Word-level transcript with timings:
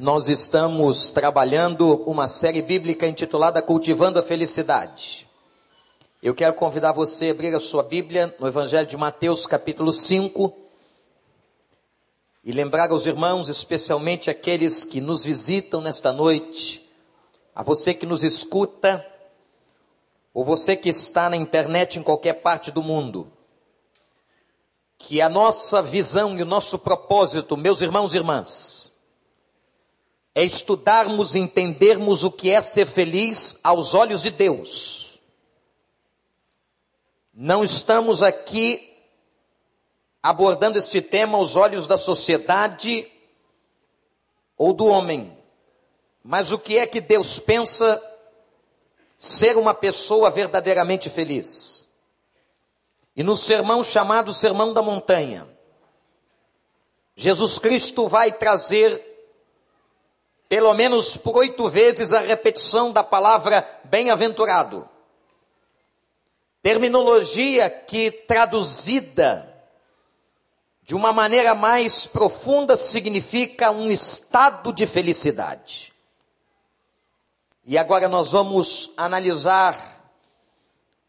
nós 0.00 0.30
estamos 0.30 1.10
trabalhando 1.10 2.02
uma 2.06 2.26
série 2.26 2.62
bíblica 2.62 3.06
intitulada 3.06 3.60
Cultivando 3.60 4.18
a 4.18 4.22
Felicidade. 4.22 5.28
Eu 6.22 6.34
quero 6.34 6.54
convidar 6.54 6.92
você 6.92 7.28
a 7.28 7.30
abrir 7.32 7.54
a 7.54 7.60
sua 7.60 7.82
Bíblia 7.82 8.34
no 8.40 8.48
Evangelho 8.48 8.86
de 8.86 8.96
Mateus, 8.96 9.46
capítulo 9.46 9.92
5, 9.92 10.56
e 12.42 12.50
lembrar 12.50 12.90
aos 12.90 13.04
irmãos, 13.04 13.50
especialmente 13.50 14.30
aqueles 14.30 14.86
que 14.86 15.02
nos 15.02 15.22
visitam 15.22 15.82
nesta 15.82 16.14
noite, 16.14 16.90
a 17.54 17.62
você 17.62 17.92
que 17.92 18.06
nos 18.06 18.24
escuta, 18.24 19.06
ou 20.32 20.42
você 20.42 20.76
que 20.76 20.88
está 20.88 21.28
na 21.28 21.36
internet 21.36 21.98
em 21.98 22.02
qualquer 22.02 22.40
parte 22.40 22.70
do 22.70 22.82
mundo, 22.82 23.30
que 24.96 25.20
a 25.20 25.28
nossa 25.28 25.82
visão 25.82 26.38
e 26.38 26.42
o 26.42 26.46
nosso 26.46 26.78
propósito, 26.78 27.54
meus 27.54 27.82
irmãos 27.82 28.14
e 28.14 28.16
irmãs, 28.16 28.89
é 30.34 30.44
estudarmos 30.44 31.34
e 31.34 31.40
entendermos 31.40 32.22
o 32.24 32.30
que 32.30 32.50
é 32.50 32.62
ser 32.62 32.86
feliz 32.86 33.58
aos 33.64 33.94
olhos 33.94 34.22
de 34.22 34.30
Deus. 34.30 35.20
Não 37.34 37.64
estamos 37.64 38.22
aqui 38.22 38.86
abordando 40.22 40.78
este 40.78 41.00
tema 41.00 41.38
aos 41.38 41.56
olhos 41.56 41.86
da 41.86 41.96
sociedade 41.96 43.10
ou 44.56 44.72
do 44.72 44.86
homem, 44.86 45.36
mas 46.22 46.52
o 46.52 46.58
que 46.58 46.78
é 46.78 46.86
que 46.86 47.00
Deus 47.00 47.38
pensa 47.38 48.02
ser 49.16 49.56
uma 49.56 49.74
pessoa 49.74 50.30
verdadeiramente 50.30 51.08
feliz. 51.10 51.88
E 53.16 53.22
no 53.22 53.34
sermão 53.36 53.82
chamado 53.82 54.32
Sermão 54.32 54.72
da 54.72 54.82
Montanha, 54.82 55.48
Jesus 57.16 57.58
Cristo 57.58 58.06
vai 58.06 58.32
trazer 58.32 59.09
pelo 60.50 60.74
menos 60.74 61.16
por 61.16 61.36
oito 61.36 61.68
vezes 61.68 62.12
a 62.12 62.18
repetição 62.18 62.90
da 62.90 63.04
palavra 63.04 63.64
bem-aventurado. 63.84 64.88
Terminologia 66.60 67.70
que 67.70 68.10
traduzida 68.10 69.48
de 70.82 70.92
uma 70.92 71.12
maneira 71.12 71.54
mais 71.54 72.04
profunda 72.04 72.76
significa 72.76 73.70
um 73.70 73.92
estado 73.92 74.72
de 74.72 74.88
felicidade. 74.88 75.92
E 77.64 77.78
agora 77.78 78.08
nós 78.08 78.32
vamos 78.32 78.92
analisar 78.96 80.02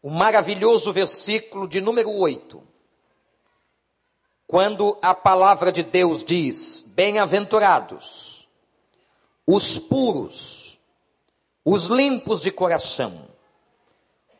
o 0.00 0.08
maravilhoso 0.08 0.92
versículo 0.92 1.66
de 1.66 1.80
número 1.80 2.12
8. 2.12 2.62
Quando 4.46 4.96
a 5.02 5.12
palavra 5.12 5.72
de 5.72 5.82
Deus 5.82 6.22
diz: 6.22 6.82
Bem-aventurados 6.94 8.31
os 9.46 9.78
puros, 9.78 10.78
os 11.64 11.86
limpos 11.86 12.40
de 12.40 12.50
coração, 12.50 13.28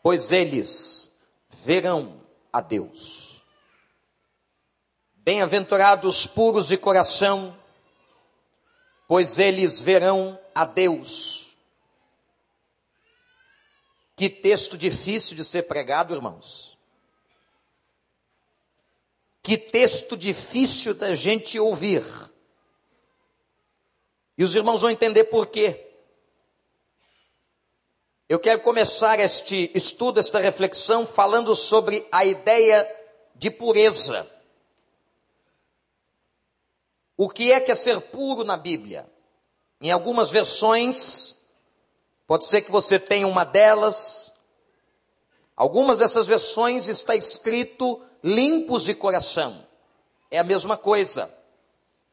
pois 0.02 0.32
eles 0.32 1.12
verão 1.62 2.20
a 2.52 2.60
Deus. 2.60 3.42
Bem-aventurados 5.14 6.18
os 6.18 6.26
puros 6.26 6.66
de 6.66 6.76
coração, 6.76 7.56
pois 9.06 9.38
eles 9.38 9.80
verão 9.80 10.38
a 10.54 10.64
Deus. 10.64 11.56
Que 14.16 14.28
texto 14.28 14.76
difícil 14.76 15.36
de 15.36 15.44
ser 15.44 15.62
pregado, 15.64 16.14
irmãos. 16.14 16.78
Que 19.42 19.58
texto 19.58 20.16
difícil 20.16 20.94
da 20.94 21.14
gente 21.14 21.58
ouvir. 21.58 22.04
E 24.36 24.44
os 24.44 24.54
irmãos 24.54 24.80
vão 24.80 24.90
entender 24.90 25.24
por 25.24 25.46
quê. 25.46 25.88
Eu 28.28 28.38
quero 28.38 28.60
começar 28.60 29.20
este 29.20 29.70
estudo, 29.74 30.18
esta 30.18 30.38
reflexão, 30.38 31.06
falando 31.06 31.54
sobre 31.54 32.08
a 32.10 32.24
ideia 32.24 32.88
de 33.34 33.50
pureza. 33.50 34.26
O 37.16 37.28
que 37.28 37.52
é 37.52 37.60
que 37.60 37.70
é 37.70 37.74
ser 37.74 38.00
puro 38.00 38.42
na 38.42 38.56
Bíblia? 38.56 39.06
Em 39.80 39.90
algumas 39.90 40.30
versões, 40.30 41.36
pode 42.26 42.46
ser 42.46 42.62
que 42.62 42.70
você 42.70 42.98
tenha 42.98 43.26
uma 43.26 43.44
delas, 43.44 44.32
algumas 45.54 45.98
dessas 45.98 46.26
versões 46.26 46.88
está 46.88 47.14
escrito 47.14 48.00
limpos 48.24 48.84
de 48.84 48.94
coração. 48.94 49.66
É 50.30 50.38
a 50.38 50.44
mesma 50.44 50.76
coisa. 50.76 51.41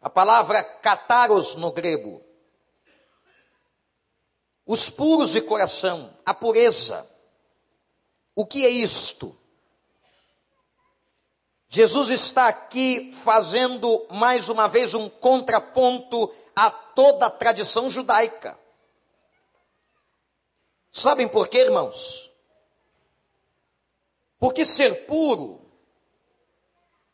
A 0.02 0.10
palavra 0.10 0.64
kataros 0.64 1.56
no 1.56 1.72
grego. 1.72 2.24
Os 4.66 4.90
puros 4.90 5.32
de 5.32 5.42
coração, 5.42 6.16
a 6.26 6.34
pureza. 6.34 7.10
O 8.36 8.46
que 8.46 8.66
é 8.66 8.70
isto? 8.70 9.36
Jesus 11.68 12.10
está 12.10 12.48
aqui 12.48 13.12
fazendo 13.24 14.08
mais 14.10 14.50
uma 14.50 14.68
vez 14.68 14.94
um 14.94 15.10
contraponto 15.10 16.34
a 16.56 16.72
toda 16.72 17.28
a 17.28 17.30
tradição 17.30 17.90
judaica. 17.90 18.58
Sabem 20.92 21.28
por 21.28 21.48
quê, 21.48 21.60
irmãos? 21.60 22.32
Porque 24.40 24.66
ser 24.66 25.06
puro 25.06 25.62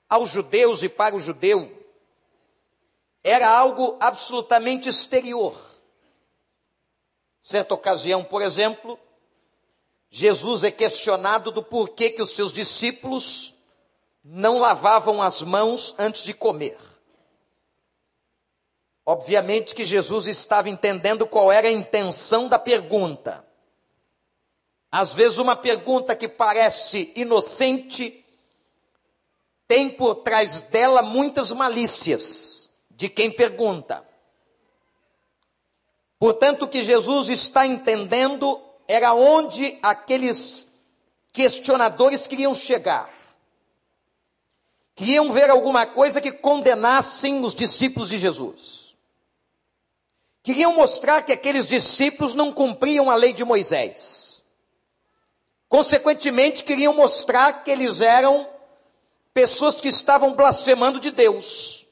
aos 0.07 0.29
judeus 0.29 0.83
e 0.83 0.89
para 0.89 1.15
o 1.15 1.19
judeu 1.19 1.84
era 3.25 3.49
algo 3.49 3.97
absolutamente 3.99 4.87
exterior. 4.87 5.59
Certa 7.41 7.73
ocasião, 7.73 8.23
por 8.23 8.43
exemplo, 8.43 8.99
Jesus 10.11 10.63
é 10.63 10.69
questionado 10.69 11.49
do 11.49 11.63
porquê 11.63 12.11
que 12.11 12.21
os 12.21 12.35
seus 12.35 12.53
discípulos 12.53 13.55
não 14.23 14.59
lavavam 14.59 15.23
as 15.23 15.41
mãos 15.41 15.95
antes 15.97 16.23
de 16.23 16.35
comer. 16.35 16.77
Obviamente 19.03 19.73
que 19.73 19.83
Jesus 19.83 20.27
estava 20.27 20.69
entendendo 20.69 21.25
qual 21.25 21.51
era 21.51 21.67
a 21.67 21.71
intenção 21.71 22.47
da 22.47 22.59
pergunta. 22.59 23.43
Às 24.91 25.15
vezes, 25.15 25.39
uma 25.39 25.55
pergunta 25.55 26.15
que 26.15 26.27
parece 26.27 27.11
inocente 27.15 28.23
tem 29.67 29.89
por 29.89 30.17
trás 30.17 30.61
dela 30.61 31.01
muitas 31.01 31.51
malícias 31.51 32.64
de 32.95 33.09
quem 33.09 33.29
pergunta. 33.29 34.05
Portanto, 36.17 36.63
o 36.63 36.67
que 36.67 36.83
Jesus 36.83 37.29
está 37.29 37.67
entendendo 37.67 38.61
era 38.87 39.13
onde 39.13 39.77
aqueles 39.81 40.65
questionadores 41.31 42.25
queriam 42.25 42.55
chegar. 42.55 43.13
Queriam 44.95 45.31
ver 45.31 45.49
alguma 45.49 45.85
coisa 45.85 46.21
que 46.21 46.31
condenassem 46.31 47.43
os 47.43 47.53
discípulos 47.53 48.09
de 48.09 48.17
Jesus. 48.17 48.95
Queriam 50.41 50.73
mostrar 50.73 51.23
que 51.23 51.33
aqueles 51.33 51.67
discípulos 51.67 52.33
não 52.33 52.53
cumpriam 52.53 53.09
a 53.09 53.15
lei 53.15 53.33
de 53.33 53.43
Moisés. 53.43 54.43
Consequentemente, 55.67 56.63
queriam 56.63 56.93
mostrar 56.93 57.63
que 57.63 57.71
eles 57.71 57.99
eram 57.99 58.47
pessoas 59.33 59.81
que 59.81 59.89
estavam 59.89 60.33
blasfemando 60.33 60.99
de 60.99 61.11
Deus. 61.11 61.84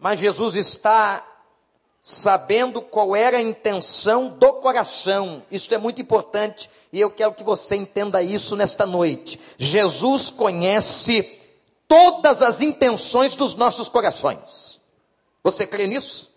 Mas 0.00 0.18
Jesus 0.18 0.56
está 0.56 1.26
sabendo 2.02 2.80
qual 2.80 3.14
era 3.14 3.36
a 3.36 3.42
intenção 3.42 4.28
do 4.28 4.54
coração. 4.54 5.42
Isso 5.50 5.72
é 5.74 5.78
muito 5.78 6.00
importante 6.00 6.70
e 6.90 6.98
eu 6.98 7.10
quero 7.10 7.34
que 7.34 7.44
você 7.44 7.76
entenda 7.76 8.22
isso 8.22 8.56
nesta 8.56 8.86
noite. 8.86 9.38
Jesus 9.58 10.30
conhece 10.30 11.38
todas 11.86 12.40
as 12.40 12.62
intenções 12.62 13.34
dos 13.34 13.54
nossos 13.54 13.88
corações. 13.88 14.80
Você 15.44 15.66
crê 15.66 15.86
nisso? 15.86 16.32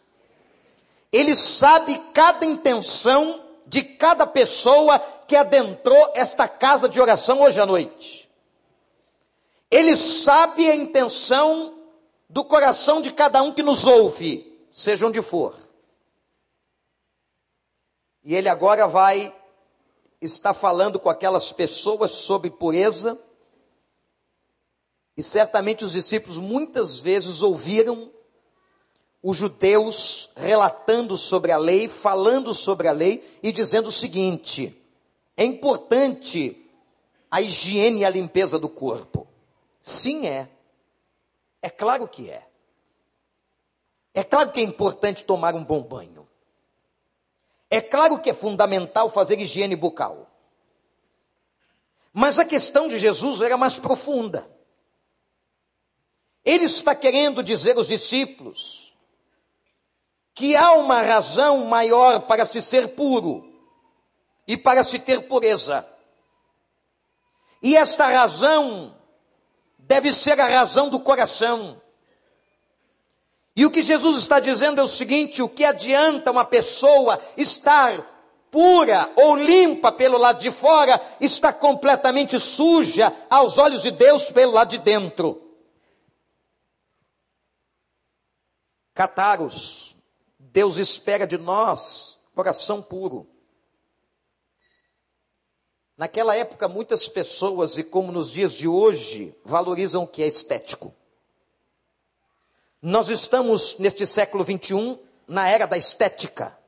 Ele 1.12 1.36
sabe 1.36 1.98
cada 2.14 2.46
intenção 2.46 3.42
de 3.66 3.82
cada 3.82 4.28
pessoa 4.28 5.00
que 5.26 5.36
adentrou 5.36 6.12
esta 6.16 6.48
casa 6.48 6.90
de 6.90 7.00
oração 7.00 7.42
hoje 7.42 7.62
à 7.62 7.66
noite. 7.66 8.30
Ele 9.72 9.96
sabe 9.96 10.70
a 10.70 10.76
intenção 10.76 11.83
do 12.34 12.44
coração 12.44 13.00
de 13.00 13.12
cada 13.12 13.44
um 13.44 13.54
que 13.54 13.62
nos 13.62 13.86
ouve, 13.86 14.60
seja 14.72 15.06
onde 15.06 15.22
for. 15.22 15.56
E 18.24 18.34
ele 18.34 18.50
agora 18.50 18.88
vai 18.88 19.32
estar 20.20 20.56
falando 20.56 21.00
com 21.00 21.12
aquelas 21.12 21.52
pessoas 21.52 22.12
sobre 22.12 22.50
pureza. 22.50 23.22
E 25.16 25.22
certamente 25.22 25.86
os 25.86 25.92
discípulos 25.92 26.40
muitas 26.40 27.00
vezes 27.00 27.44
ouviram 27.44 28.12
os 29.22 29.38
judeus 29.38 30.32
relatando 30.36 31.16
sobre 31.16 31.52
a 31.52 31.58
lei, 31.58 31.88
falando 31.88 32.52
sobre 32.56 32.88
a 32.88 32.92
lei 32.92 33.24
e 33.44 33.52
dizendo 33.52 33.90
o 33.90 33.92
seguinte: 33.92 34.76
é 35.38 35.46
importante 35.46 36.68
a 37.30 37.42
higiene 37.42 38.00
e 38.00 38.06
a 38.06 38.10
limpeza 38.10 38.58
do 38.58 38.68
corpo. 38.68 39.28
Sim, 39.80 40.26
é. 40.26 40.50
É 41.64 41.70
claro 41.70 42.10
que 42.10 42.30
é. 42.30 42.46
É 44.14 44.22
claro 44.22 44.52
que 44.52 44.60
é 44.60 44.64
importante 44.64 45.24
tomar 45.24 45.56
um 45.56 45.64
bom 45.64 45.82
banho. 45.82 46.28
É 47.70 47.80
claro 47.80 48.20
que 48.20 48.30
é 48.30 48.34
fundamental 48.34 49.10
fazer 49.10 49.40
higiene 49.40 49.78
bucal. 49.78 50.30
Mas 52.12 52.38
a 52.38 52.44
questão 52.44 52.90
de 52.90 53.00
Jesus 53.00 53.42
era 53.42 53.56
mais 53.56 53.80
profunda. 53.80 54.46
Ele 56.44 56.66
está 56.66 56.94
querendo 56.94 57.42
dizer 57.42 57.78
aos 57.78 57.88
discípulos 57.88 58.94
que 60.36 60.58
há 60.58 60.74
uma 60.74 61.02
razão 61.02 61.66
maior 61.66 62.28
para 62.28 62.46
se 62.46 62.62
ser 62.62 62.90
puro 62.90 63.50
e 64.46 64.58
para 64.58 64.84
se 64.84 65.00
ter 65.00 65.30
pureza. 65.30 65.88
E 67.62 67.78
esta 67.78 68.10
razão 68.10 68.94
deve 69.88 70.12
ser 70.12 70.40
a 70.40 70.48
razão 70.48 70.90
do 70.90 71.00
coração. 71.00 71.82
E 73.56 73.66
o 73.66 73.72
que 73.72 73.84
Jesus 73.84 74.18
está 74.18 74.40
dizendo 74.40 74.82
é 74.82 74.84
o 74.84 74.88
seguinte: 74.88 75.42
o 75.42 75.50
que 75.50 75.64
adianta 75.64 76.32
uma 76.32 76.46
pessoa 76.46 77.22
estar 77.38 78.14
pura 78.54 79.12
ou 79.16 79.36
limpa 79.36 79.92
pelo 79.92 80.16
lado 80.16 80.40
de 80.40 80.52
fora, 80.52 81.02
está 81.20 81.52
completamente 81.52 82.38
suja 82.38 83.12
aos 83.28 83.58
olhos 83.58 83.82
de 83.82 83.90
Deus 83.90 84.30
pelo 84.30 84.52
lado 84.52 84.70
de 84.70 84.78
dentro. 84.78 85.42
Cataros, 88.94 89.96
Deus 90.38 90.78
espera 90.78 91.26
de 91.26 91.36
nós 91.40 92.20
coração 92.36 92.80
puro. 92.80 93.28
Naquela 96.04 96.36
época, 96.36 96.68
muitas 96.68 97.08
pessoas, 97.08 97.78
e 97.78 97.84
como 97.84 98.12
nos 98.12 98.30
dias 98.30 98.54
de 98.54 98.68
hoje, 98.68 99.34
valorizam 99.46 100.04
o 100.04 100.08
que 100.08 100.22
é 100.22 100.28
estético. 100.28 100.94
Nós 102.82 103.08
estamos, 103.08 103.78
neste 103.80 104.06
século 104.06 104.44
21, 104.44 105.00
na 105.26 105.48
era 105.48 105.66
da 105.66 105.78
estética. 105.78 106.60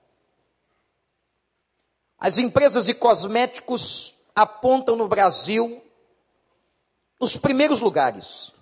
As 2.17 2.37
empresas 2.37 2.85
de 2.85 2.93
cosméticos 2.93 4.15
apontam 4.33 4.95
no 4.95 5.05
Brasil 5.05 5.83
os 7.19 7.35
primeiros 7.35 7.81
lugares. 7.81 8.53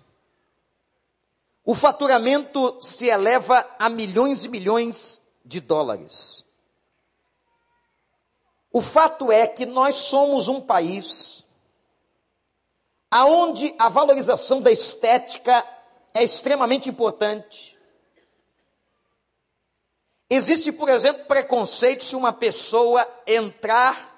O 1.64 1.76
faturamento 1.76 2.80
se 2.82 3.10
eleva 3.10 3.64
a 3.78 3.92
milhões 3.92 4.44
e 4.44 4.50
milhões 4.50 5.22
de 5.46 5.60
dólares. 5.60 6.43
O 8.74 8.82
fato 8.82 9.32
é 9.32 9.46
que 9.46 9.68
nós 9.68 9.98
somos 9.98 10.48
um 10.48 10.60
país 10.60 11.46
aonde 13.12 13.76
a 13.78 13.88
valorização 13.88 14.60
da 14.60 14.72
estética 14.72 15.64
é 16.12 16.24
extremamente 16.24 16.90
importante. 16.90 17.78
Existe, 20.28 20.72
por 20.72 20.90
exemplo, 20.90 21.26
preconceito 21.26 22.04
se 22.04 22.16
uma 22.16 22.34
pessoa 22.34 23.08
entrar 23.28 24.12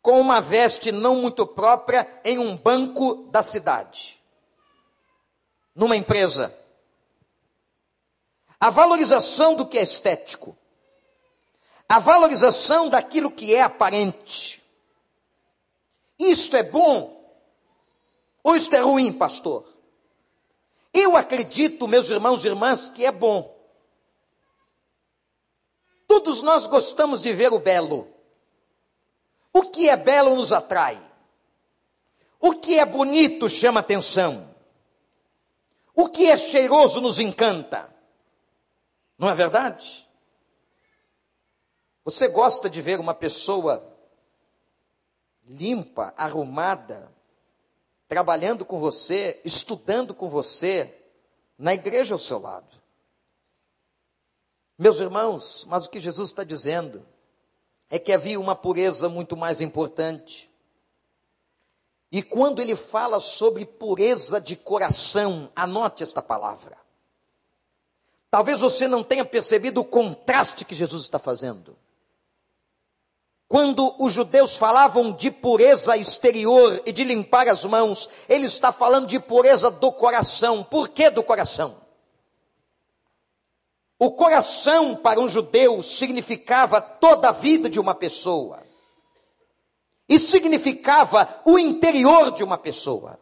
com 0.00 0.18
uma 0.18 0.40
veste 0.40 0.90
não 0.90 1.16
muito 1.16 1.46
própria 1.46 2.08
em 2.24 2.38
um 2.38 2.56
banco 2.56 3.28
da 3.30 3.42
cidade, 3.42 4.18
numa 5.74 5.94
empresa. 5.94 6.56
A 8.58 8.70
valorização 8.70 9.54
do 9.54 9.66
que 9.66 9.76
é 9.76 9.82
estético, 9.82 10.56
a 11.88 11.98
valorização 11.98 12.88
daquilo 12.88 13.30
que 13.30 13.54
é 13.54 13.62
aparente. 13.62 14.62
Isto 16.18 16.56
é 16.56 16.62
bom 16.62 17.18
ou 18.42 18.56
isto 18.56 18.74
é 18.74 18.80
ruim, 18.80 19.12
pastor? 19.12 19.66
Eu 20.92 21.16
acredito, 21.16 21.86
meus 21.86 22.10
irmãos 22.10 22.44
e 22.44 22.48
irmãs, 22.48 22.88
que 22.88 23.04
é 23.04 23.12
bom. 23.12 23.56
Todos 26.06 26.42
nós 26.42 26.66
gostamos 26.66 27.20
de 27.20 27.32
ver 27.32 27.52
o 27.52 27.58
belo. 27.58 28.08
O 29.52 29.62
que 29.64 29.88
é 29.88 29.96
belo 29.96 30.34
nos 30.34 30.52
atrai. 30.52 31.00
O 32.40 32.54
que 32.54 32.78
é 32.78 32.84
bonito 32.86 33.48
chama 33.48 33.80
atenção. 33.80 34.54
O 35.94 36.08
que 36.08 36.30
é 36.30 36.36
cheiroso 36.36 37.00
nos 37.00 37.18
encanta. 37.18 37.94
Não 39.18 39.28
é 39.28 39.34
verdade? 39.34 40.07
Você 42.08 42.26
gosta 42.26 42.70
de 42.70 42.80
ver 42.80 42.98
uma 42.98 43.12
pessoa 43.12 43.86
limpa, 45.46 46.14
arrumada, 46.16 47.12
trabalhando 48.08 48.64
com 48.64 48.78
você, 48.78 49.38
estudando 49.44 50.14
com 50.14 50.26
você, 50.26 51.02
na 51.58 51.74
igreja 51.74 52.14
ao 52.14 52.18
seu 52.18 52.38
lado. 52.38 52.72
Meus 54.78 55.00
irmãos, 55.00 55.66
mas 55.68 55.84
o 55.84 55.90
que 55.90 56.00
Jesus 56.00 56.30
está 56.30 56.44
dizendo 56.44 57.06
é 57.90 57.98
que 57.98 58.10
havia 58.10 58.40
uma 58.40 58.56
pureza 58.56 59.06
muito 59.10 59.36
mais 59.36 59.60
importante. 59.60 60.50
E 62.10 62.22
quando 62.22 62.62
ele 62.62 62.74
fala 62.74 63.20
sobre 63.20 63.66
pureza 63.66 64.40
de 64.40 64.56
coração, 64.56 65.52
anote 65.54 66.02
esta 66.02 66.22
palavra. 66.22 66.78
Talvez 68.30 68.62
você 68.62 68.88
não 68.88 69.04
tenha 69.04 69.26
percebido 69.26 69.82
o 69.82 69.84
contraste 69.84 70.64
que 70.64 70.74
Jesus 70.74 71.02
está 71.02 71.18
fazendo. 71.18 71.76
Quando 73.48 73.94
os 73.98 74.12
judeus 74.12 74.58
falavam 74.58 75.10
de 75.10 75.30
pureza 75.30 75.96
exterior 75.96 76.82
e 76.84 76.92
de 76.92 77.02
limpar 77.02 77.48
as 77.48 77.64
mãos, 77.64 78.10
ele 78.28 78.44
está 78.44 78.70
falando 78.70 79.06
de 79.06 79.18
pureza 79.18 79.70
do 79.70 79.90
coração. 79.90 80.62
Por 80.62 80.90
que 80.90 81.08
do 81.08 81.22
coração? 81.22 81.80
O 83.98 84.10
coração 84.10 84.94
para 84.94 85.18
um 85.18 85.26
judeu 85.26 85.82
significava 85.82 86.78
toda 86.78 87.30
a 87.30 87.32
vida 87.32 87.70
de 87.70 87.80
uma 87.80 87.94
pessoa. 87.94 88.62
E 90.06 90.18
significava 90.18 91.40
o 91.46 91.58
interior 91.58 92.30
de 92.32 92.44
uma 92.44 92.58
pessoa. 92.58 93.18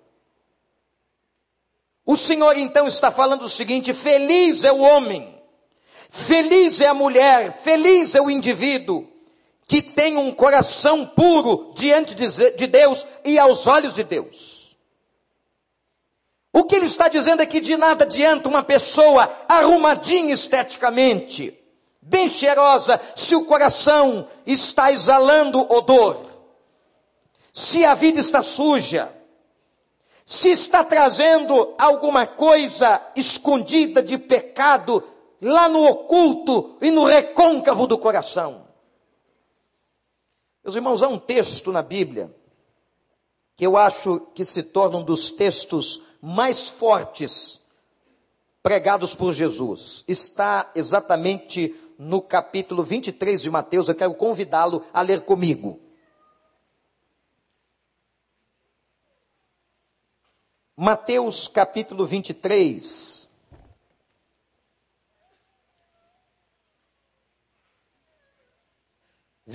O 2.04 2.16
Senhor 2.16 2.56
então 2.56 2.88
está 2.88 3.12
falando 3.12 3.42
o 3.42 3.48
seguinte: 3.48 3.92
feliz 3.92 4.64
é 4.64 4.72
o 4.72 4.80
homem, 4.80 5.40
feliz 6.10 6.80
é 6.80 6.86
a 6.86 6.94
mulher, 6.94 7.52
feliz 7.52 8.16
é 8.16 8.20
o 8.20 8.30
indivíduo 8.30 9.15
que 9.66 9.82
tem 9.82 10.16
um 10.16 10.32
coração 10.32 11.04
puro 11.04 11.72
diante 11.74 12.14
de 12.14 12.66
Deus 12.66 13.06
e 13.24 13.38
aos 13.38 13.66
olhos 13.66 13.94
de 13.94 14.04
Deus. 14.04 14.76
O 16.52 16.64
que 16.64 16.76
ele 16.76 16.86
está 16.86 17.08
dizendo 17.08 17.42
é 17.42 17.46
que 17.46 17.60
de 17.60 17.76
nada 17.76 18.04
adianta 18.04 18.48
uma 18.48 18.62
pessoa 18.62 19.30
arrumadinha 19.48 20.32
esteticamente, 20.32 21.58
bem 22.00 22.28
cheirosa, 22.28 23.00
se 23.14 23.34
o 23.34 23.44
coração 23.44 24.28
está 24.46 24.90
exalando 24.90 25.60
odor, 25.70 26.24
se 27.52 27.84
a 27.84 27.94
vida 27.94 28.20
está 28.20 28.40
suja, 28.40 29.12
se 30.24 30.50
está 30.50 30.82
trazendo 30.82 31.74
alguma 31.78 32.26
coisa 32.26 33.00
escondida 33.14 34.02
de 34.02 34.16
pecado 34.16 35.02
lá 35.42 35.68
no 35.68 35.84
oculto 35.84 36.76
e 36.80 36.90
no 36.90 37.04
recôncavo 37.04 37.86
do 37.86 37.98
coração. 37.98 38.65
Meus 40.66 40.74
irmãos, 40.74 41.00
há 41.00 41.06
um 41.06 41.16
texto 41.16 41.70
na 41.70 41.80
Bíblia 41.80 42.34
que 43.54 43.64
eu 43.64 43.76
acho 43.76 44.18
que 44.34 44.44
se 44.44 44.64
torna 44.64 44.98
um 44.98 45.04
dos 45.04 45.30
textos 45.30 46.02
mais 46.20 46.68
fortes 46.68 47.60
pregados 48.64 49.14
por 49.14 49.32
Jesus. 49.32 50.02
Está 50.08 50.72
exatamente 50.74 51.72
no 51.96 52.20
capítulo 52.20 52.82
23 52.82 53.42
de 53.42 53.48
Mateus. 53.48 53.88
Eu 53.88 53.94
quero 53.94 54.12
convidá-lo 54.14 54.84
a 54.92 55.02
ler 55.02 55.20
comigo. 55.20 55.78
Mateus 60.76 61.46
capítulo 61.46 62.04
23. 62.04 63.25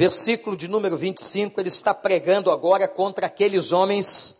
Versículo 0.01 0.57
de 0.57 0.67
número 0.67 0.97
25, 0.97 1.61
ele 1.61 1.67
está 1.67 1.93
pregando 1.93 2.49
agora 2.49 2.87
contra 2.87 3.27
aqueles 3.27 3.71
homens 3.71 4.35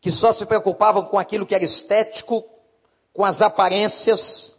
que 0.00 0.10
só 0.10 0.32
se 0.32 0.44
preocupavam 0.44 1.04
com 1.04 1.20
aquilo 1.20 1.46
que 1.46 1.54
era 1.54 1.62
estético, 1.62 2.44
com 3.12 3.24
as 3.24 3.40
aparências. 3.40 4.56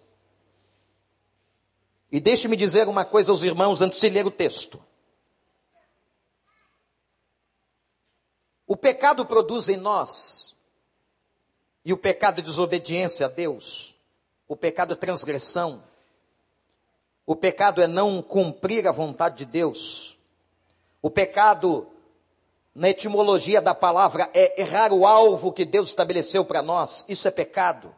E 2.10 2.22
deixe-me 2.22 2.56
dizer 2.56 2.88
uma 2.88 3.04
coisa 3.04 3.34
aos 3.34 3.44
irmãos 3.44 3.82
antes 3.82 4.00
de 4.00 4.08
ler 4.08 4.26
o 4.26 4.32
texto. 4.32 4.82
O 8.66 8.78
pecado 8.78 9.26
produz 9.26 9.68
em 9.68 9.76
nós, 9.76 10.56
e 11.84 11.92
o 11.92 11.98
pecado 11.98 12.40
é 12.40 12.42
desobediência 12.42 13.26
a 13.26 13.30
Deus, 13.30 13.94
o 14.48 14.56
pecado 14.56 14.94
é 14.94 14.96
transgressão, 14.96 15.84
o 17.28 17.36
pecado 17.36 17.82
é 17.82 17.88
não 17.88 18.22
cumprir 18.22 18.88
a 18.88 18.92
vontade 18.92 19.40
de 19.40 19.46
Deus. 19.46 20.18
O 21.02 21.10
pecado, 21.10 21.86
na 22.74 22.90
etimologia 22.90 23.62
da 23.62 23.76
palavra, 23.76 24.30
é 24.34 24.62
errar 24.62 24.94
o 24.94 25.06
alvo 25.06 25.52
que 25.52 25.66
Deus 25.66 25.90
estabeleceu 25.90 26.46
para 26.46 26.62
nós. 26.62 27.04
Isso 27.10 27.28
é 27.28 27.32
pecado. 27.32 27.94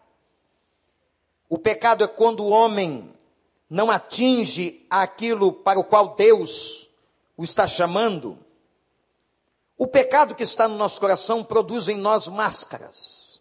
O 1.47 1.59
pecado 1.59 2.03
é 2.03 2.07
quando 2.07 2.39
o 2.39 2.49
homem 2.49 3.13
não 3.69 3.91
atinge 3.91 4.83
aquilo 4.89 5.53
para 5.53 5.79
o 5.79 5.83
qual 5.83 6.15
Deus 6.15 6.89
o 7.37 7.43
está 7.43 7.67
chamando. 7.67 8.35
O 9.77 9.85
pecado 9.85 10.33
que 10.33 10.43
está 10.43 10.67
no 10.67 10.75
nosso 10.75 10.99
coração 10.99 11.43
produz 11.43 11.87
em 11.87 11.97
nós 11.97 12.27
máscaras. 12.27 13.39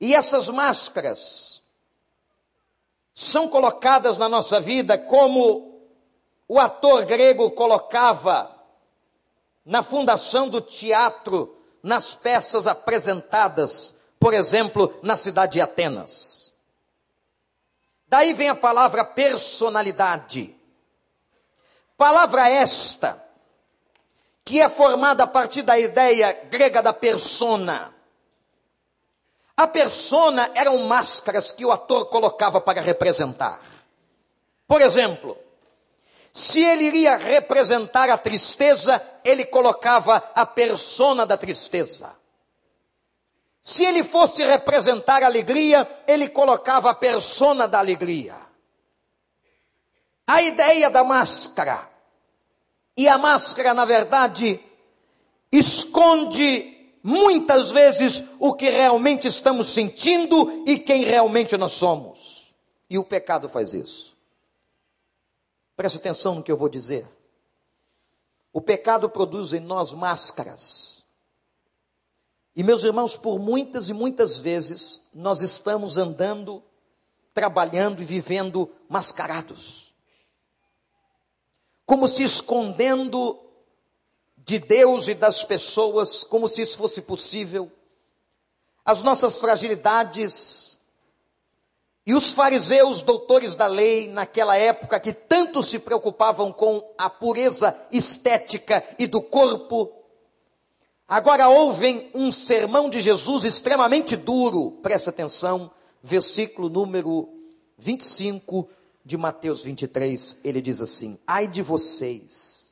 E 0.00 0.14
essas 0.14 0.48
máscaras 0.48 1.55
são 3.18 3.48
colocadas 3.48 4.18
na 4.18 4.28
nossa 4.28 4.60
vida 4.60 4.98
como 4.98 5.80
o 6.46 6.60
ator 6.60 7.06
grego 7.06 7.50
colocava 7.50 8.54
na 9.64 9.82
fundação 9.82 10.50
do 10.50 10.60
teatro, 10.60 11.56
nas 11.82 12.14
peças 12.14 12.66
apresentadas, 12.66 13.96
por 14.20 14.34
exemplo, 14.34 14.94
na 15.02 15.16
cidade 15.16 15.54
de 15.54 15.62
Atenas. 15.62 16.52
Daí 18.06 18.34
vem 18.34 18.50
a 18.50 18.54
palavra 18.54 19.02
personalidade. 19.02 20.54
Palavra 21.96 22.50
esta, 22.50 23.24
que 24.44 24.60
é 24.60 24.68
formada 24.68 25.24
a 25.24 25.26
partir 25.26 25.62
da 25.62 25.78
ideia 25.78 26.32
grega 26.50 26.82
da 26.82 26.92
persona. 26.92 27.94
A 29.56 29.66
persona 29.66 30.50
eram 30.54 30.78
máscaras 30.84 31.50
que 31.50 31.64
o 31.64 31.72
ator 31.72 32.06
colocava 32.06 32.60
para 32.60 32.80
representar. 32.80 33.60
Por 34.66 34.82
exemplo, 34.82 35.38
se 36.30 36.62
ele 36.62 36.84
iria 36.84 37.16
representar 37.16 38.10
a 38.10 38.18
tristeza, 38.18 39.02
ele 39.24 39.46
colocava 39.46 40.16
a 40.34 40.44
persona 40.44 41.24
da 41.24 41.38
tristeza. 41.38 42.14
Se 43.62 43.84
ele 43.84 44.04
fosse 44.04 44.44
representar 44.44 45.22
a 45.22 45.26
alegria, 45.26 45.88
ele 46.06 46.28
colocava 46.28 46.90
a 46.90 46.94
persona 46.94 47.66
da 47.66 47.78
alegria. 47.78 48.36
A 50.26 50.42
ideia 50.42 50.90
da 50.90 51.02
máscara. 51.02 51.88
E 52.94 53.08
a 53.08 53.16
máscara, 53.16 53.72
na 53.72 53.86
verdade, 53.86 54.60
esconde 55.50 56.75
muitas 57.06 57.70
vezes 57.70 58.24
o 58.40 58.52
que 58.52 58.68
realmente 58.68 59.28
estamos 59.28 59.68
sentindo 59.68 60.64
e 60.66 60.76
quem 60.76 61.04
realmente 61.04 61.56
nós 61.56 61.74
somos. 61.74 62.52
E 62.90 62.98
o 62.98 63.04
pecado 63.04 63.48
faz 63.48 63.72
isso. 63.72 64.16
Preste 65.76 65.98
atenção 65.98 66.34
no 66.34 66.42
que 66.42 66.50
eu 66.50 66.56
vou 66.56 66.68
dizer. 66.68 67.06
O 68.52 68.60
pecado 68.60 69.08
produz 69.08 69.52
em 69.52 69.60
nós 69.60 69.94
máscaras. 69.94 71.04
E 72.56 72.64
meus 72.64 72.82
irmãos, 72.82 73.16
por 73.16 73.38
muitas 73.38 73.88
e 73.88 73.92
muitas 73.92 74.40
vezes 74.40 75.00
nós 75.14 75.42
estamos 75.42 75.96
andando, 75.96 76.60
trabalhando 77.32 78.02
e 78.02 78.04
vivendo 78.04 78.68
mascarados. 78.88 79.94
Como 81.84 82.08
se 82.08 82.24
escondendo 82.24 83.45
de 84.46 84.60
Deus 84.60 85.08
e 85.08 85.14
das 85.14 85.42
pessoas, 85.42 86.22
como 86.22 86.48
se 86.48 86.62
isso 86.62 86.78
fosse 86.78 87.02
possível. 87.02 87.70
As 88.84 89.02
nossas 89.02 89.40
fragilidades, 89.40 90.78
e 92.06 92.14
os 92.14 92.30
fariseus, 92.30 93.02
doutores 93.02 93.56
da 93.56 93.66
lei, 93.66 94.06
naquela 94.06 94.56
época, 94.56 95.00
que 95.00 95.12
tanto 95.12 95.60
se 95.60 95.80
preocupavam 95.80 96.52
com 96.52 96.88
a 96.96 97.10
pureza 97.10 97.76
estética 97.90 98.84
e 98.96 99.08
do 99.08 99.20
corpo, 99.20 99.92
agora 101.08 101.48
ouvem 101.48 102.08
um 102.14 102.30
sermão 102.30 102.88
de 102.88 103.00
Jesus 103.00 103.42
extremamente 103.42 104.14
duro. 104.14 104.78
Presta 104.80 105.10
atenção, 105.10 105.68
versículo 106.00 106.68
número 106.68 107.28
25 107.76 108.68
de 109.04 109.16
Mateus 109.16 109.64
23, 109.64 110.38
ele 110.44 110.62
diz 110.62 110.80
assim: 110.80 111.18
Ai 111.26 111.48
de 111.48 111.60
vocês, 111.60 112.65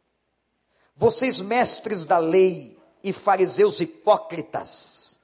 vocês 0.96 1.40
mestres 1.40 2.04
da 2.04 2.18
lei 2.18 2.78
e 3.02 3.12
fariseus 3.12 3.80
hipócritas, 3.80 5.18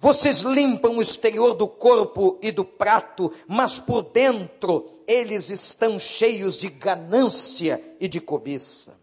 vocês 0.00 0.40
limpam 0.40 0.96
o 0.96 1.02
exterior 1.02 1.52
do 1.54 1.68
corpo 1.68 2.38
e 2.40 2.50
do 2.50 2.64
prato, 2.64 3.30
mas 3.46 3.78
por 3.78 4.00
dentro 4.02 5.02
eles 5.06 5.50
estão 5.50 5.98
cheios 5.98 6.56
de 6.56 6.70
ganância 6.70 7.82
e 8.00 8.08
de 8.08 8.18
cobiça. 8.18 8.98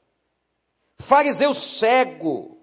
Fariseu 0.98 1.54
cego, 1.54 2.58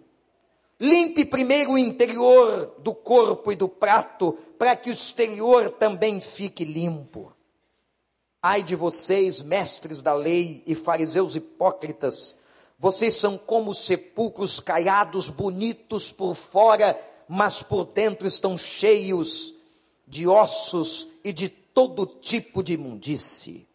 limpe 0.81 1.25
primeiro 1.25 1.73
o 1.73 1.79
interior 1.79 2.75
do 2.79 2.93
corpo 2.93 3.53
e 3.53 3.55
do 3.55 3.69
prato, 3.69 4.33
para 4.59 4.75
que 4.75 4.91
o 4.91 4.93
exterior 4.93 5.71
também 5.71 6.21
fique 6.21 6.65
limpo. 6.65 7.33
Ai 8.43 8.65
de 8.65 8.75
vocês, 8.75 9.41
mestres 9.41 10.03
da 10.03 10.13
lei 10.13 10.63
e 10.67 10.75
fariseus 10.75 11.37
hipócritas, 11.37 12.37
vocês 12.85 13.15
são 13.15 13.39
como 13.39 13.75
sepulcros 13.75 14.61
caiados, 14.61 15.31
bonitos 15.31 16.13
por 16.13 16.35
fora, 16.35 17.01
mas 17.27 17.63
por 17.63 17.87
dentro 17.87 18.29
estão 18.29 18.59
cheios 18.59 19.55
de 20.07 20.29
ossos 20.29 21.09
e 21.25 21.33
de 21.33 21.49
todo 21.49 22.05
tipo 22.05 22.63
de 22.63 22.75
imundície. 22.75 23.67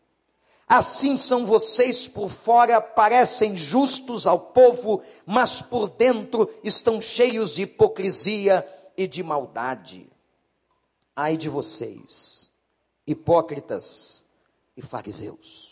Assim 0.68 1.18
são 1.18 1.44
vocês 1.44 2.08
por 2.08 2.30
fora, 2.30 2.80
parecem 2.80 3.58
justos 3.58 4.28
ao 4.28 4.40
povo, 4.40 5.02
mas 5.26 5.60
por 5.60 5.90
dentro 5.90 6.48
estão 6.64 7.02
cheios 7.02 7.56
de 7.56 7.64
hipocrisia 7.64 8.64
e 8.96 9.08
de 9.08 9.24
maldade. 9.24 10.08
Ai 11.16 11.36
de 11.36 11.50
vocês, 11.50 12.48
hipócritas 13.08 14.24
e 14.78 14.84
fariseus. 14.84 15.69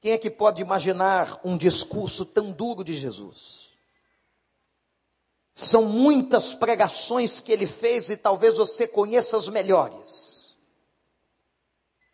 Quem 0.00 0.12
é 0.12 0.18
que 0.18 0.30
pode 0.30 0.62
imaginar 0.62 1.40
um 1.44 1.56
discurso 1.56 2.24
tão 2.24 2.52
duro 2.52 2.84
de 2.84 2.94
Jesus? 2.94 3.68
São 5.52 5.86
muitas 5.86 6.54
pregações 6.54 7.40
que 7.40 7.50
ele 7.50 7.66
fez 7.66 8.08
e 8.10 8.16
talvez 8.16 8.56
você 8.56 8.86
conheça 8.86 9.36
as 9.36 9.48
melhores. 9.48 10.56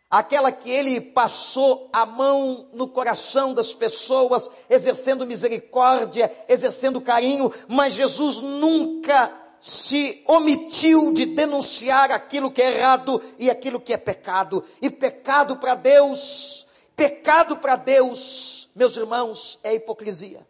Aquela 0.09 0.51
que 0.51 0.69
ele 0.69 0.99
passou 0.99 1.89
a 1.93 2.05
mão 2.05 2.69
no 2.73 2.87
coração 2.87 3.53
das 3.53 3.73
pessoas, 3.73 4.49
exercendo 4.67 5.27
misericórdia, 5.27 6.35
exercendo 6.47 7.01
carinho, 7.01 7.51
mas 7.67 7.93
Jesus 7.93 8.39
nunca 8.39 9.31
se 9.59 10.23
omitiu 10.27 11.13
de 11.13 11.25
denunciar 11.25 12.11
aquilo 12.11 12.51
que 12.51 12.61
é 12.61 12.77
errado 12.77 13.21
e 13.37 13.49
aquilo 13.49 13.79
que 13.79 13.93
é 13.93 13.97
pecado. 13.97 14.63
E 14.81 14.89
pecado 14.89 15.57
para 15.57 15.75
Deus, 15.75 16.64
pecado 16.95 17.57
para 17.57 17.75
Deus, 17.75 18.69
meus 18.75 18.95
irmãos, 18.95 19.59
é 19.63 19.73
hipocrisia. 19.75 20.45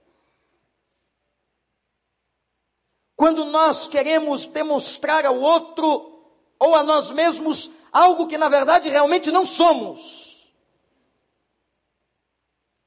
Quando 3.16 3.46
nós 3.46 3.88
queremos 3.88 4.46
demonstrar 4.46 5.26
ao 5.26 5.40
outro 5.40 6.12
ou 6.60 6.76
a 6.76 6.84
nós 6.84 7.12
mesmos 7.12 7.72
algo 7.92 8.28
que 8.28 8.38
na 8.38 8.50
verdade 8.50 8.90
realmente 8.90 9.32
não 9.32 9.46
somos. 9.46 10.52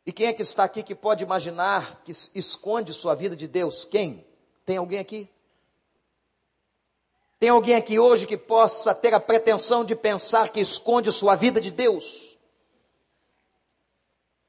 E 0.04 0.12
quem 0.12 0.26
é 0.26 0.32
que 0.32 0.42
está 0.42 0.64
aqui 0.64 0.82
que 0.82 0.94
pode 0.94 1.24
imaginar 1.24 2.02
que 2.02 2.12
esconde 2.34 2.92
sua 2.92 3.14
vida 3.14 3.34
de 3.34 3.46
Deus? 3.46 3.84
Quem? 3.84 4.26
Tem 4.64 4.76
alguém 4.76 4.98
aqui? 4.98 5.28
Tem 7.38 7.50
alguém 7.50 7.74
aqui 7.74 7.98
hoje 7.98 8.26
que 8.26 8.36
possa 8.36 8.94
ter 8.94 9.14
a 9.14 9.20
pretensão 9.20 9.84
de 9.84 9.94
pensar 9.94 10.48
que 10.50 10.60
esconde 10.60 11.12
sua 11.12 11.36
vida 11.36 11.60
de 11.60 11.70
Deus? 11.70 12.27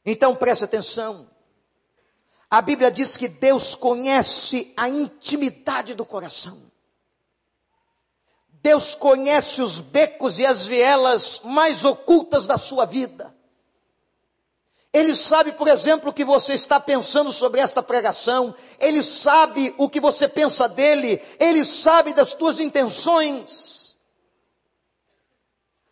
Então 0.06 0.36
preste 0.36 0.63
atenção. 0.63 1.29
A 2.50 2.62
Bíblia 2.62 2.89
diz 2.89 3.15
que 3.15 3.27
Deus 3.27 3.75
conhece 3.75 4.74
a 4.75 4.89
intimidade 4.89 5.94
do 5.94 6.03
coração. 6.03 6.70
Deus 8.62 8.96
conhece 8.96 9.62
os 9.62 9.79
becos 9.79 10.39
e 10.39 10.46
as 10.46 10.65
vielas 10.65 11.41
mais 11.44 11.86
ocultas 11.86 12.48
da 12.48 12.58
sua 12.58 12.86
vida. 12.86 13.34
Ele 14.91 15.15
sabe, 15.15 15.51
por 15.51 15.68
exemplo, 15.68 16.10
o 16.10 16.13
que 16.13 16.25
você 16.25 16.53
está 16.53 16.79
pensando 16.79 17.32
sobre 17.32 17.62
esta 17.62 17.84
pregação. 17.84 18.56
Ele 18.79 19.03
sabe 19.03 19.74
o 19.77 19.88
que 19.88 20.00
você 20.00 20.27
pensa 20.27 20.68
dele. 20.68 21.22
Ele 21.39 21.63
sabe 21.63 22.12
das 22.12 22.34
tuas 22.34 22.60
intenções. 22.60 23.78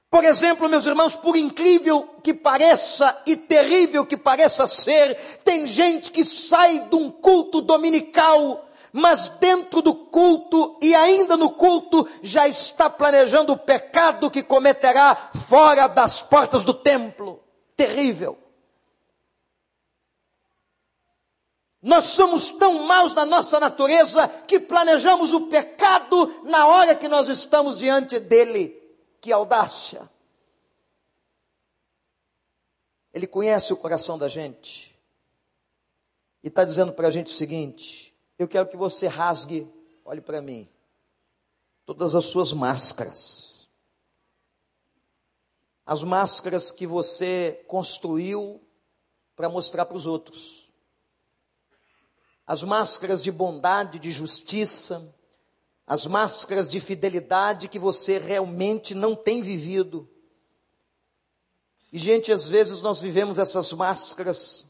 Por 0.09 0.23
exemplo, 0.23 0.69
meus 0.69 0.85
irmãos, 0.85 1.15
por 1.15 1.35
incrível 1.35 2.15
que 2.23 2.33
pareça 2.33 3.21
e 3.25 3.35
terrível 3.35 4.05
que 4.05 4.15
pareça 4.15 4.65
ser, 4.65 5.15
tem 5.43 5.67
gente 5.67 6.11
que 6.11 6.23
sai 6.23 6.79
de 6.79 6.95
um 6.95 7.11
culto 7.11 7.59
dominical, 7.59 8.69
mas 8.93 9.27
dentro 9.27 9.81
do 9.81 9.93
culto 9.93 10.77
e 10.81 10.95
ainda 10.95 11.35
no 11.35 11.49
culto 11.49 12.07
já 12.21 12.47
está 12.47 12.89
planejando 12.89 13.51
o 13.51 13.57
pecado 13.57 14.31
que 14.31 14.41
cometerá 14.41 15.29
fora 15.47 15.87
das 15.87 16.23
portas 16.23 16.63
do 16.63 16.73
templo. 16.73 17.43
Terrível. 17.75 18.37
Nós 21.81 22.07
somos 22.07 22.49
tão 22.49 22.85
maus 22.85 23.13
na 23.13 23.25
nossa 23.25 23.59
natureza 23.59 24.27
que 24.47 24.59
planejamos 24.59 25.33
o 25.33 25.41
pecado 25.41 26.43
na 26.43 26.65
hora 26.65 26.95
que 26.95 27.09
nós 27.09 27.27
estamos 27.27 27.77
diante 27.77 28.19
dele. 28.19 28.86
Que 29.21 29.31
audácia! 29.31 30.09
Ele 33.13 33.25
conhece 33.25 33.73
o 33.73 33.77
coração 33.77 34.17
da 34.17 34.27
gente 34.27 34.95
e 36.43 36.49
está 36.49 36.63
dizendo 36.63 36.93
para 36.93 37.07
a 37.07 37.11
gente 37.11 37.27
o 37.27 37.35
seguinte: 37.35 38.15
eu 38.37 38.47
quero 38.47 38.67
que 38.67 38.77
você 38.77 39.07
rasgue, 39.07 39.67
olhe 40.05 40.21
para 40.21 40.41
mim, 40.41 40.69
todas 41.85 42.13
as 42.13 42.25
suas 42.25 42.53
máscaras. 42.53 43.67
As 45.85 46.03
máscaras 46.03 46.71
que 46.71 46.85
você 46.85 47.63
construiu 47.67 48.61
para 49.35 49.49
mostrar 49.49 49.85
para 49.85 49.97
os 49.97 50.05
outros. 50.05 50.69
As 52.45 52.61
máscaras 52.61 53.23
de 53.23 53.31
bondade, 53.31 53.97
de 53.97 54.11
justiça, 54.11 55.13
as 55.87 56.05
máscaras 56.05 56.67
de 56.67 56.81
fidelidade 56.81 57.69
que 57.69 57.79
você 57.79 58.17
realmente 58.17 58.93
não 58.93 59.15
tem 59.15 59.41
vivido. 59.41 60.07
E, 61.93 61.97
gente, 61.97 62.29
às 62.29 62.49
vezes 62.49 62.81
nós 62.81 62.99
vivemos 62.99 63.39
essas 63.39 63.71
máscaras 63.71 64.67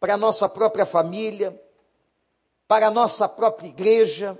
para 0.00 0.14
a 0.14 0.16
nossa 0.16 0.48
própria 0.48 0.84
família, 0.84 1.62
para 2.66 2.88
a 2.88 2.90
nossa 2.90 3.28
própria 3.28 3.68
igreja, 3.68 4.36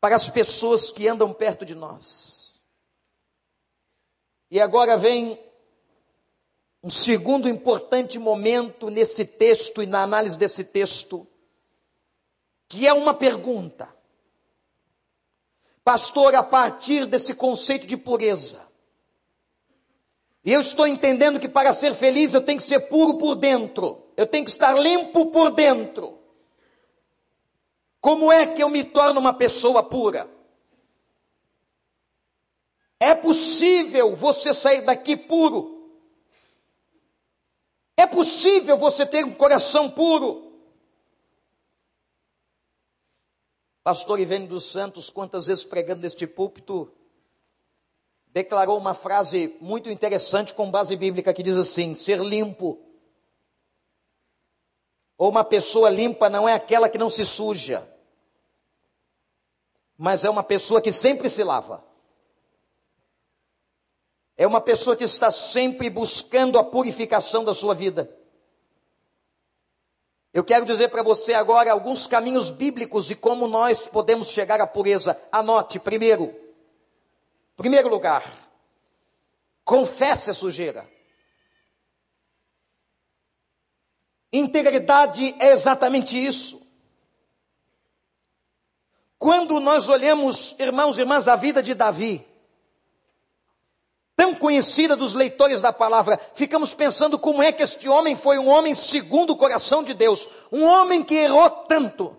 para 0.00 0.16
as 0.16 0.28
pessoas 0.28 0.90
que 0.90 1.06
andam 1.06 1.32
perto 1.32 1.64
de 1.64 1.76
nós. 1.76 2.60
E 4.50 4.60
agora 4.60 4.96
vem 4.96 5.38
um 6.82 6.90
segundo 6.90 7.48
importante 7.48 8.18
momento 8.18 8.90
nesse 8.90 9.24
texto 9.24 9.80
e 9.80 9.86
na 9.86 10.02
análise 10.02 10.36
desse 10.36 10.64
texto, 10.64 11.24
que 12.68 12.88
é 12.88 12.92
uma 12.92 13.14
pergunta. 13.14 14.01
Pastor, 15.84 16.34
a 16.34 16.42
partir 16.42 17.06
desse 17.06 17.34
conceito 17.34 17.86
de 17.86 17.96
pureza, 17.96 18.60
e 20.44 20.52
eu 20.52 20.60
estou 20.60 20.86
entendendo 20.86 21.38
que 21.38 21.48
para 21.48 21.72
ser 21.72 21.94
feliz 21.94 22.34
eu 22.34 22.40
tenho 22.40 22.58
que 22.58 22.66
ser 22.66 22.80
puro 22.80 23.14
por 23.14 23.34
dentro, 23.36 24.02
eu 24.16 24.26
tenho 24.26 24.44
que 24.44 24.50
estar 24.50 24.74
limpo 24.74 25.26
por 25.26 25.50
dentro. 25.50 26.18
Como 28.00 28.32
é 28.32 28.46
que 28.46 28.62
eu 28.62 28.68
me 28.68 28.82
torno 28.82 29.20
uma 29.20 29.32
pessoa 29.32 29.82
pura? 29.82 30.28
É 32.98 33.14
possível 33.14 34.14
você 34.14 34.52
sair 34.52 34.82
daqui 34.82 35.16
puro. 35.16 35.72
É 37.96 38.06
possível 38.06 38.76
você 38.76 39.06
ter 39.06 39.24
um 39.24 39.32
coração 39.32 39.88
puro. 39.88 40.51
Pastor 43.82 44.20
Ivênio 44.20 44.48
dos 44.48 44.64
Santos, 44.64 45.10
quantas 45.10 45.46
vezes 45.46 45.64
pregando 45.64 46.02
neste 46.02 46.26
púlpito, 46.26 46.92
declarou 48.28 48.78
uma 48.78 48.94
frase 48.94 49.56
muito 49.60 49.90
interessante 49.90 50.54
com 50.54 50.70
base 50.70 50.96
bíblica 50.96 51.34
que 51.34 51.42
diz 51.42 51.56
assim: 51.56 51.94
ser 51.94 52.18
limpo. 52.20 52.80
Ou 55.18 55.30
uma 55.30 55.44
pessoa 55.44 55.90
limpa 55.90 56.28
não 56.28 56.48
é 56.48 56.54
aquela 56.54 56.88
que 56.88 56.98
não 56.98 57.10
se 57.10 57.24
suja 57.24 57.88
mas 60.02 60.24
é 60.24 60.30
uma 60.30 60.42
pessoa 60.42 60.82
que 60.82 60.92
sempre 60.92 61.30
se 61.30 61.44
lava. 61.44 61.80
É 64.36 64.44
uma 64.44 64.60
pessoa 64.60 64.96
que 64.96 65.04
está 65.04 65.30
sempre 65.30 65.88
buscando 65.88 66.58
a 66.58 66.64
purificação 66.64 67.44
da 67.44 67.54
sua 67.54 67.72
vida. 67.72 68.12
Eu 70.32 70.42
quero 70.42 70.64
dizer 70.64 70.88
para 70.88 71.02
você 71.02 71.34
agora 71.34 71.70
alguns 71.70 72.06
caminhos 72.06 72.48
bíblicos 72.48 73.04
de 73.04 73.14
como 73.14 73.46
nós 73.46 73.86
podemos 73.86 74.28
chegar 74.28 74.60
à 74.60 74.66
pureza. 74.66 75.20
Anote 75.30 75.78
primeiro. 75.78 76.34
Primeiro 77.56 77.88
lugar, 77.88 78.24
confesse 79.62 80.30
a 80.30 80.34
sujeira. 80.34 80.90
Integridade 84.32 85.36
é 85.38 85.52
exatamente 85.52 86.18
isso. 86.18 86.62
Quando 89.18 89.60
nós 89.60 89.90
olhamos, 89.90 90.56
irmãos 90.58 90.96
e 90.96 91.02
irmãs, 91.02 91.28
a 91.28 91.36
vida 91.36 91.62
de 91.62 91.74
Davi, 91.74 92.26
tão 94.16 94.34
conhecida 94.34 94.94
dos 94.94 95.14
leitores 95.14 95.60
da 95.60 95.72
palavra, 95.72 96.20
ficamos 96.34 96.74
pensando 96.74 97.18
como 97.18 97.42
é 97.42 97.50
que 97.50 97.62
este 97.62 97.88
homem 97.88 98.14
foi 98.14 98.38
um 98.38 98.48
homem 98.48 98.74
segundo 98.74 99.30
o 99.30 99.36
coração 99.36 99.82
de 99.82 99.94
Deus, 99.94 100.28
um 100.50 100.64
homem 100.64 101.02
que 101.02 101.14
errou 101.14 101.48
tanto, 101.50 102.16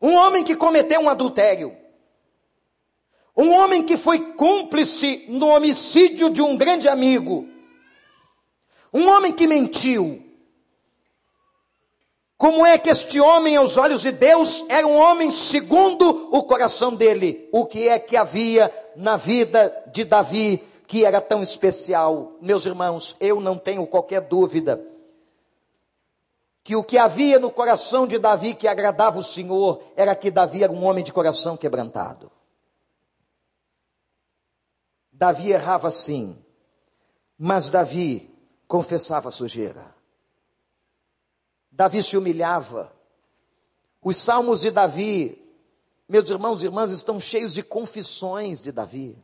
um 0.00 0.14
homem 0.14 0.42
que 0.42 0.56
cometeu 0.56 1.00
um 1.00 1.08
adultério, 1.08 1.76
um 3.36 3.52
homem 3.52 3.82
que 3.82 3.96
foi 3.96 4.32
cúmplice 4.34 5.24
no 5.28 5.48
homicídio 5.48 6.30
de 6.30 6.40
um 6.40 6.56
grande 6.56 6.88
amigo, 6.88 7.48
um 8.92 9.08
homem 9.08 9.32
que 9.32 9.46
mentiu, 9.46 10.22
como 12.36 12.66
é 12.66 12.76
que 12.76 12.90
este 12.90 13.20
homem, 13.20 13.56
aos 13.56 13.76
olhos 13.76 14.02
de 14.02 14.10
Deus, 14.10 14.64
era 14.68 14.86
um 14.86 14.96
homem 14.96 15.30
segundo 15.30 16.28
o 16.32 16.42
coração 16.42 16.94
dele? 16.94 17.48
O 17.52 17.64
que 17.64 17.88
é 17.88 17.98
que 17.98 18.16
havia 18.16 18.72
na 18.96 19.16
vida 19.16 19.72
de 19.92 20.04
Davi 20.04 20.62
que 20.86 21.04
era 21.04 21.20
tão 21.20 21.42
especial? 21.42 22.32
Meus 22.40 22.66
irmãos, 22.66 23.16
eu 23.20 23.40
não 23.40 23.56
tenho 23.56 23.86
qualquer 23.86 24.20
dúvida 24.20 24.84
que 26.64 26.74
o 26.74 26.82
que 26.82 26.96
havia 26.96 27.38
no 27.38 27.50
coração 27.50 28.06
de 28.06 28.18
Davi 28.18 28.54
que 28.54 28.66
agradava 28.66 29.18
o 29.18 29.24
Senhor 29.24 29.82
era 29.94 30.14
que 30.16 30.30
Davi 30.30 30.64
era 30.64 30.72
um 30.72 30.84
homem 30.84 31.04
de 31.04 31.12
coração 31.12 31.56
quebrantado. 31.58 32.32
Davi 35.12 35.52
errava 35.52 35.90
sim, 35.90 36.36
mas 37.38 37.70
Davi 37.70 38.34
confessava 38.66 39.30
sujeira. 39.30 39.93
Davi 41.74 42.02
se 42.02 42.16
humilhava. 42.16 42.92
Os 44.00 44.16
salmos 44.16 44.60
de 44.60 44.70
Davi, 44.70 45.42
meus 46.08 46.30
irmãos 46.30 46.62
e 46.62 46.66
irmãs, 46.66 46.92
estão 46.92 47.18
cheios 47.18 47.52
de 47.52 47.62
confissões 47.62 48.60
de 48.60 48.70
Davi. 48.70 49.18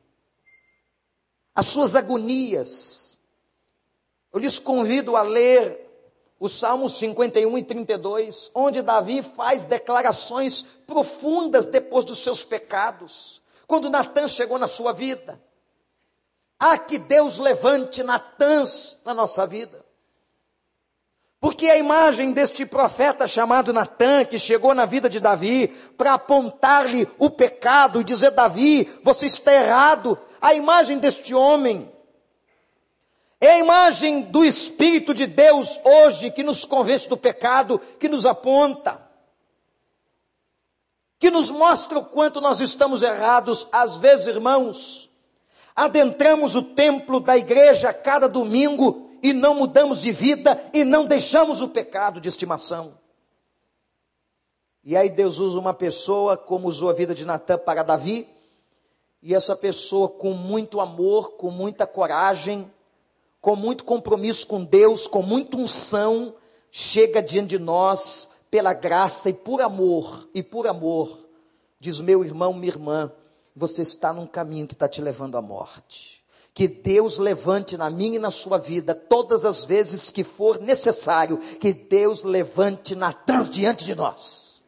As 1.54 1.68
suas 1.68 1.94
agonias. 1.94 3.20
Eu 4.32 4.40
lhes 4.40 4.58
convido 4.58 5.16
a 5.16 5.22
ler 5.22 5.88
os 6.38 6.58
Salmos 6.58 6.94
51 6.94 7.58
e 7.58 7.62
32, 7.62 8.50
onde 8.54 8.80
Davi 8.80 9.22
faz 9.22 9.64
declarações 9.64 10.62
profundas 10.62 11.66
depois 11.66 12.04
dos 12.04 12.18
seus 12.18 12.42
pecados. 12.42 13.42
Quando 13.66 13.90
Natan 13.90 14.26
chegou 14.26 14.58
na 14.58 14.66
sua 14.66 14.92
vida. 14.92 15.40
Ah, 16.58 16.78
que 16.78 16.98
Deus 16.98 17.38
levante 17.38 18.02
Natãs 18.02 18.98
na 19.04 19.12
nossa 19.12 19.46
vida. 19.46 19.79
Porque 21.40 21.70
a 21.70 21.78
imagem 21.78 22.32
deste 22.32 22.66
profeta 22.66 23.26
chamado 23.26 23.72
Natan, 23.72 24.26
que 24.26 24.38
chegou 24.38 24.74
na 24.74 24.84
vida 24.84 25.08
de 25.08 25.18
Davi, 25.18 25.68
para 25.96 26.12
apontar-lhe 26.12 27.08
o 27.18 27.30
pecado 27.30 27.98
e 27.98 28.04
dizer: 28.04 28.32
Davi, 28.32 28.90
você 29.02 29.24
está 29.24 29.54
errado. 29.54 30.18
A 30.38 30.52
imagem 30.52 30.98
deste 30.98 31.34
homem 31.34 31.90
é 33.40 33.52
a 33.52 33.58
imagem 33.58 34.20
do 34.20 34.44
Espírito 34.44 35.14
de 35.14 35.26
Deus 35.26 35.80
hoje 35.82 36.30
que 36.30 36.42
nos 36.42 36.66
convence 36.66 37.08
do 37.08 37.16
pecado, 37.16 37.80
que 37.98 38.06
nos 38.08 38.26
aponta, 38.26 39.02
que 41.18 41.30
nos 41.30 41.50
mostra 41.50 41.98
o 41.98 42.04
quanto 42.04 42.42
nós 42.42 42.60
estamos 42.60 43.02
errados. 43.02 43.66
Às 43.72 43.96
vezes, 43.96 44.26
irmãos, 44.26 45.10
adentramos 45.74 46.54
o 46.54 46.60
templo 46.60 47.18
da 47.18 47.34
igreja 47.38 47.94
cada 47.94 48.28
domingo 48.28 49.09
e 49.22 49.32
não 49.32 49.54
mudamos 49.54 50.00
de 50.00 50.12
vida 50.12 50.62
e 50.72 50.84
não 50.84 51.06
deixamos 51.06 51.60
o 51.60 51.68
pecado 51.68 52.20
de 52.20 52.28
estimação. 52.28 52.98
E 54.82 54.96
aí 54.96 55.10
Deus 55.10 55.38
usa 55.38 55.58
uma 55.58 55.74
pessoa, 55.74 56.36
como 56.36 56.68
usou 56.68 56.88
a 56.88 56.92
vida 56.94 57.14
de 57.14 57.26
Natan 57.26 57.58
para 57.58 57.82
Davi, 57.82 58.26
e 59.22 59.34
essa 59.34 59.54
pessoa 59.54 60.08
com 60.08 60.32
muito 60.32 60.80
amor, 60.80 61.32
com 61.32 61.50
muita 61.50 61.86
coragem, 61.86 62.70
com 63.40 63.54
muito 63.54 63.84
compromisso 63.84 64.46
com 64.46 64.64
Deus, 64.64 65.06
com 65.06 65.22
muita 65.22 65.56
unção, 65.56 66.34
chega 66.70 67.22
diante 67.22 67.50
de 67.50 67.58
nós 67.58 68.30
pela 68.50 68.72
graça 68.72 69.28
e 69.28 69.34
por 69.34 69.60
amor, 69.60 70.28
e 70.34 70.42
por 70.42 70.66
amor, 70.66 71.18
diz 71.78 72.00
meu 72.00 72.24
irmão, 72.24 72.52
minha 72.52 72.72
irmã, 72.72 73.12
você 73.54 73.82
está 73.82 74.12
num 74.12 74.26
caminho 74.26 74.66
que 74.66 74.74
está 74.74 74.88
te 74.88 75.02
levando 75.02 75.36
à 75.36 75.42
morte 75.42 76.19
que 76.60 76.68
Deus 76.68 77.16
levante 77.16 77.74
na 77.74 77.88
minha 77.88 78.16
e 78.16 78.18
na 78.18 78.30
sua 78.30 78.58
vida 78.58 78.94
todas 78.94 79.46
as 79.46 79.64
vezes 79.64 80.10
que 80.10 80.22
for 80.22 80.60
necessário, 80.60 81.38
que 81.38 81.72
Deus 81.72 82.22
levante 82.22 82.94
Natãs 82.94 83.48
diante 83.48 83.82
de 83.82 83.94
nós. 83.94 84.62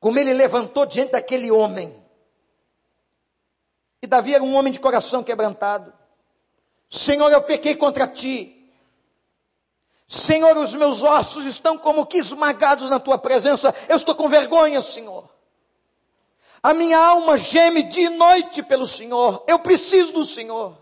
Como 0.00 0.18
ele 0.18 0.34
levantou 0.34 0.84
diante 0.84 1.12
daquele 1.12 1.48
homem. 1.48 1.94
E 4.02 4.06
Davi 4.08 4.34
era 4.34 4.42
um 4.42 4.56
homem 4.56 4.72
de 4.72 4.80
coração 4.80 5.22
quebrantado. 5.22 5.92
Senhor, 6.90 7.30
eu 7.30 7.42
pequei 7.44 7.76
contra 7.76 8.08
ti. 8.08 8.68
Senhor, 10.08 10.56
os 10.56 10.74
meus 10.74 11.04
ossos 11.04 11.46
estão 11.46 11.78
como 11.78 12.04
que 12.04 12.18
esmagados 12.18 12.90
na 12.90 12.98
tua 12.98 13.16
presença. 13.16 13.72
Eu 13.88 13.94
estou 13.94 14.16
com 14.16 14.28
vergonha, 14.28 14.82
Senhor. 14.82 15.35
A 16.66 16.74
minha 16.74 16.98
alma 16.98 17.38
geme 17.38 17.84
dia 17.84 18.06
e 18.06 18.10
noite 18.10 18.60
pelo 18.60 18.84
Senhor. 18.86 19.44
Eu 19.46 19.56
preciso 19.56 20.12
do 20.12 20.24
Senhor. 20.24 20.76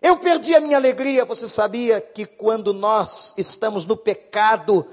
Eu 0.00 0.16
perdi 0.18 0.54
a 0.54 0.60
minha 0.60 0.76
alegria. 0.76 1.24
Você 1.24 1.48
sabia 1.48 2.00
que 2.00 2.24
quando 2.24 2.72
nós 2.72 3.34
estamos 3.36 3.84
no 3.84 3.96
pecado, 3.96 4.86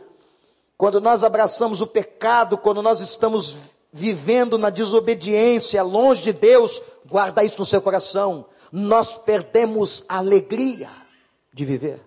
quando 0.75 0.99
nós 0.99 1.23
abraçamos 1.23 1.79
o 1.79 1.85
pecado, 1.85 2.57
quando 2.57 2.81
nós 2.81 3.01
estamos 3.01 3.55
vivendo 3.91 4.57
na 4.57 4.71
desobediência, 4.71 5.83
longe 5.83 6.23
de 6.23 6.33
Deus, 6.33 6.81
guarda 7.05 7.43
isso 7.43 7.59
no 7.59 7.65
seu 7.65 7.79
coração. 7.79 8.47
Nós 8.71 9.15
perdemos 9.15 10.03
a 10.09 10.17
alegria 10.17 10.89
de 11.53 11.63
viver. 11.63 12.01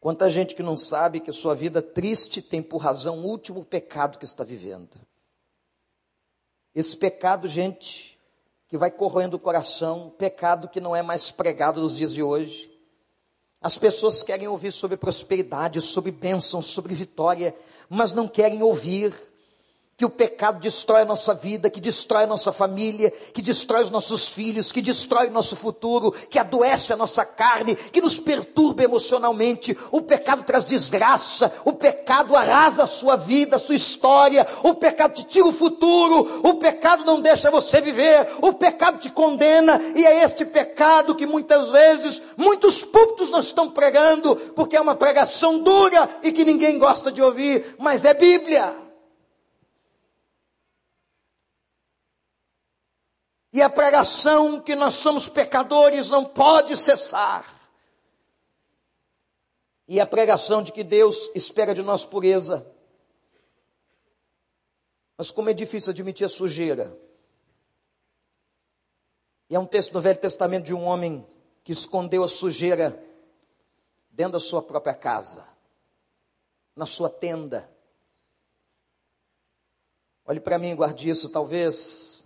Quanta 0.00 0.30
gente 0.30 0.54
que 0.54 0.62
não 0.62 0.74
sabe 0.74 1.20
que 1.20 1.28
a 1.28 1.32
sua 1.32 1.54
vida 1.54 1.82
triste 1.82 2.40
tem 2.40 2.62
por 2.62 2.78
razão 2.78 3.18
o 3.18 3.26
último 3.26 3.62
pecado 3.62 4.18
que 4.18 4.24
está 4.24 4.42
vivendo. 4.42 4.98
Esse 6.74 6.96
pecado, 6.96 7.46
gente, 7.46 8.18
que 8.66 8.78
vai 8.78 8.90
corroendo 8.90 9.36
o 9.36 9.40
coração, 9.40 10.14
pecado 10.16 10.68
que 10.68 10.80
não 10.80 10.96
é 10.96 11.02
mais 11.02 11.30
pregado 11.30 11.82
nos 11.82 11.94
dias 11.94 12.14
de 12.14 12.22
hoje. 12.22 12.70
As 13.60 13.76
pessoas 13.76 14.22
querem 14.22 14.48
ouvir 14.48 14.72
sobre 14.72 14.96
prosperidade, 14.96 15.82
sobre 15.82 16.10
bênção, 16.10 16.62
sobre 16.62 16.94
vitória, 16.94 17.54
mas 17.88 18.14
não 18.14 18.26
querem 18.26 18.62
ouvir 18.62 19.12
que 20.00 20.04
o 20.06 20.08
pecado 20.08 20.60
destrói 20.60 21.02
a 21.02 21.04
nossa 21.04 21.34
vida, 21.34 21.68
que 21.68 21.78
destrói 21.78 22.24
a 22.24 22.26
nossa 22.26 22.50
família, 22.50 23.12
que 23.34 23.42
destrói 23.42 23.82
os 23.82 23.90
nossos 23.90 24.28
filhos, 24.28 24.72
que 24.72 24.80
destrói 24.80 25.26
o 25.26 25.30
nosso 25.30 25.54
futuro, 25.54 26.10
que 26.10 26.38
adoece 26.38 26.90
a 26.90 26.96
nossa 26.96 27.22
carne, 27.22 27.76
que 27.76 28.00
nos 28.00 28.18
perturba 28.18 28.82
emocionalmente. 28.82 29.76
O 29.92 30.00
pecado 30.00 30.42
traz 30.42 30.64
desgraça, 30.64 31.52
o 31.66 31.74
pecado 31.74 32.34
arrasa 32.34 32.84
a 32.84 32.86
sua 32.86 33.14
vida, 33.14 33.56
a 33.56 33.58
sua 33.58 33.74
história, 33.74 34.46
o 34.62 34.72
pecado 34.72 35.16
te 35.16 35.24
tira 35.24 35.44
o 35.44 35.52
futuro, 35.52 36.48
o 36.48 36.54
pecado 36.54 37.04
não 37.04 37.20
deixa 37.20 37.50
você 37.50 37.78
viver, 37.82 38.26
o 38.40 38.54
pecado 38.54 39.00
te 39.00 39.10
condena, 39.10 39.78
e 39.94 40.06
é 40.06 40.24
este 40.24 40.46
pecado 40.46 41.14
que 41.14 41.26
muitas 41.26 41.70
vezes 41.70 42.22
muitos 42.38 42.82
púlpitos 42.82 43.28
não 43.28 43.40
estão 43.40 43.68
pregando, 43.68 44.34
porque 44.56 44.78
é 44.78 44.80
uma 44.80 44.94
pregação 44.94 45.58
dura 45.58 46.08
e 46.22 46.32
que 46.32 46.42
ninguém 46.42 46.78
gosta 46.78 47.12
de 47.12 47.20
ouvir, 47.20 47.76
mas 47.78 48.06
é 48.06 48.14
Bíblia. 48.14 48.89
E 53.52 53.60
a 53.60 53.68
pregação 53.68 54.60
que 54.60 54.76
nós 54.76 54.94
somos 54.94 55.28
pecadores 55.28 56.08
não 56.08 56.24
pode 56.24 56.76
cessar. 56.76 57.60
E 59.88 59.98
a 59.98 60.06
pregação 60.06 60.62
de 60.62 60.72
que 60.72 60.84
Deus 60.84 61.30
espera 61.34 61.74
de 61.74 61.82
nós 61.82 62.04
pureza. 62.04 62.64
Mas 65.18 65.32
como 65.32 65.50
é 65.50 65.52
difícil 65.52 65.90
admitir 65.90 66.24
a 66.24 66.28
sujeira. 66.28 66.96
E 69.48 69.56
é 69.56 69.58
um 69.58 69.66
texto 69.66 69.92
do 69.92 70.00
Velho 70.00 70.18
Testamento 70.18 70.66
de 70.66 70.74
um 70.74 70.84
homem 70.84 71.26
que 71.64 71.72
escondeu 71.72 72.22
a 72.22 72.28
sujeira 72.28 73.04
dentro 74.10 74.34
da 74.34 74.40
sua 74.40 74.62
própria 74.62 74.94
casa, 74.94 75.46
na 76.76 76.86
sua 76.86 77.10
tenda. 77.10 77.68
Olhe 80.24 80.38
para 80.38 80.56
mim, 80.56 80.76
guarde 80.76 81.10
isso, 81.10 81.28
talvez 81.28 82.19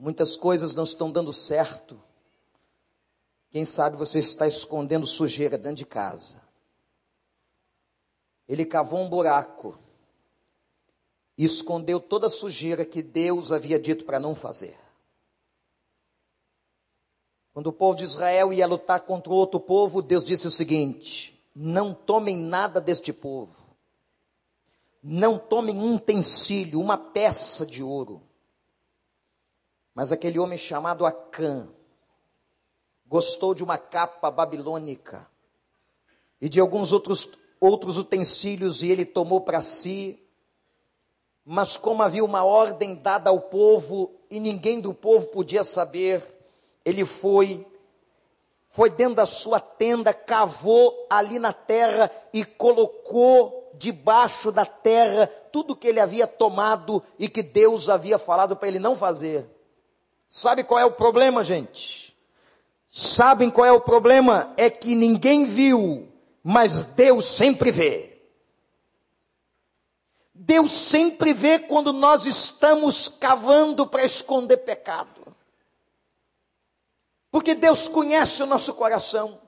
Muitas 0.00 0.34
coisas 0.34 0.72
não 0.72 0.84
estão 0.84 1.12
dando 1.12 1.30
certo. 1.30 2.02
Quem 3.50 3.66
sabe 3.66 3.98
você 3.98 4.18
está 4.18 4.46
escondendo 4.46 5.06
sujeira 5.06 5.58
dentro 5.58 5.76
de 5.76 5.84
casa. 5.84 6.40
Ele 8.48 8.64
cavou 8.64 8.98
um 8.98 9.10
buraco 9.10 9.78
e 11.36 11.44
escondeu 11.44 12.00
toda 12.00 12.28
a 12.28 12.30
sujeira 12.30 12.82
que 12.82 13.02
Deus 13.02 13.52
havia 13.52 13.78
dito 13.78 14.06
para 14.06 14.18
não 14.18 14.34
fazer. 14.34 14.78
Quando 17.52 17.66
o 17.66 17.72
povo 17.72 17.98
de 17.98 18.04
Israel 18.04 18.54
ia 18.54 18.66
lutar 18.66 19.02
contra 19.02 19.30
outro 19.30 19.60
povo, 19.60 20.00
Deus 20.00 20.24
disse 20.24 20.46
o 20.46 20.50
seguinte: 20.50 21.38
não 21.54 21.92
tomem 21.92 22.38
nada 22.38 22.80
deste 22.80 23.12
povo, 23.12 23.76
não 25.02 25.38
tomem 25.38 25.76
um 25.78 25.96
utensílio, 25.96 26.80
uma 26.80 26.96
peça 26.96 27.66
de 27.66 27.82
ouro 27.82 28.29
mas 30.00 30.12
aquele 30.12 30.38
homem 30.38 30.56
chamado 30.56 31.04
Acã 31.04 31.68
gostou 33.06 33.54
de 33.54 33.62
uma 33.62 33.76
capa 33.76 34.30
babilônica 34.30 35.28
e 36.40 36.48
de 36.48 36.58
alguns 36.58 36.90
outros, 36.90 37.28
outros 37.60 37.98
utensílios, 37.98 38.82
e 38.82 38.88
ele 38.88 39.04
tomou 39.04 39.42
para 39.42 39.60
si. 39.60 40.18
Mas 41.44 41.76
como 41.76 42.02
havia 42.02 42.24
uma 42.24 42.42
ordem 42.42 42.94
dada 42.94 43.28
ao 43.28 43.42
povo 43.42 44.10
e 44.30 44.40
ninguém 44.40 44.80
do 44.80 44.94
povo 44.94 45.26
podia 45.26 45.62
saber, 45.62 46.24
ele 46.82 47.04
foi, 47.04 47.66
foi 48.70 48.88
dentro 48.88 49.16
da 49.16 49.26
sua 49.26 49.60
tenda, 49.60 50.14
cavou 50.14 51.06
ali 51.10 51.38
na 51.38 51.52
terra 51.52 52.10
e 52.32 52.42
colocou 52.42 53.70
debaixo 53.74 54.50
da 54.50 54.64
terra 54.64 55.26
tudo 55.52 55.76
que 55.76 55.88
ele 55.88 56.00
havia 56.00 56.26
tomado 56.26 57.02
e 57.18 57.28
que 57.28 57.42
Deus 57.42 57.90
havia 57.90 58.18
falado 58.18 58.56
para 58.56 58.68
ele 58.68 58.78
não 58.78 58.96
fazer. 58.96 59.59
Sabe 60.32 60.62
qual 60.62 60.78
é 60.78 60.84
o 60.84 60.92
problema, 60.92 61.42
gente? 61.42 62.16
Sabem 62.88 63.50
qual 63.50 63.66
é 63.66 63.72
o 63.72 63.80
problema? 63.80 64.54
É 64.56 64.70
que 64.70 64.94
ninguém 64.94 65.44
viu, 65.44 66.08
mas 66.40 66.84
Deus 66.84 67.24
sempre 67.24 67.72
vê. 67.72 68.16
Deus 70.32 70.70
sempre 70.70 71.32
vê 71.32 71.58
quando 71.58 71.92
nós 71.92 72.26
estamos 72.26 73.08
cavando 73.08 73.88
para 73.88 74.04
esconder 74.04 74.58
pecado. 74.58 75.36
Porque 77.28 77.52
Deus 77.52 77.88
conhece 77.88 78.40
o 78.40 78.46
nosso 78.46 78.72
coração. 78.74 79.40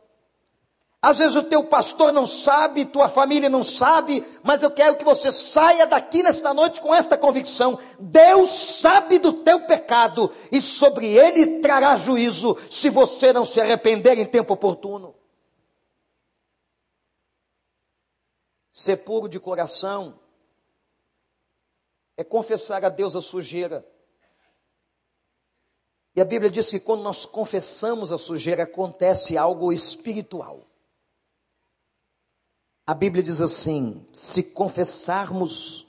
Às 1.05 1.19
vezes 1.19 1.35
o 1.35 1.43
teu 1.43 1.65
pastor 1.65 2.12
não 2.12 2.25
sabe, 2.25 2.85
tua 2.85 3.09
família 3.09 3.51
não 3.51 3.65
sabe, 3.65 4.25
mas 4.41 4.62
eu 4.62 4.71
quero 4.71 4.97
que 4.97 5.03
você 5.03 5.33
saia 5.33 5.85
daqui 5.85 6.23
nesta 6.23 6.55
noite 6.55 6.81
com 6.81 6.95
esta 6.95 7.19
convicção: 7.19 7.77
Deus 7.99 8.51
sabe 8.51 9.19
do 9.19 9.33
teu 9.33 9.67
pecado 9.67 10.33
e 10.53 10.61
sobre 10.61 11.09
ele 11.09 11.61
trará 11.61 11.97
juízo 11.97 12.57
se 12.71 12.88
você 12.88 13.33
não 13.33 13.45
se 13.45 13.61
arrepender 13.61 14.17
em 14.17 14.25
tempo 14.25 14.55
oportuno. 14.55 15.12
Ser 18.71 18.99
puro 18.99 19.29
de 19.29 19.41
coração 19.41 20.21
é 22.17 22.23
confessar 22.23 22.85
a 22.85 22.88
Deus 22.88 23.17
a 23.17 23.21
sujeira. 23.21 23.85
E 26.15 26.21
a 26.21 26.25
Bíblia 26.25 26.49
diz 26.51 26.71
que 26.71 26.79
quando 26.79 27.03
nós 27.03 27.27
confessamos 27.27 28.12
a 28.12 28.19
sujeira, 28.19 28.62
acontece 28.62 29.37
algo 29.37 29.73
espiritual. 29.73 30.69
A 32.87 32.95
Bíblia 32.95 33.23
diz 33.23 33.40
assim: 33.40 34.05
se 34.12 34.42
confessarmos, 34.42 35.87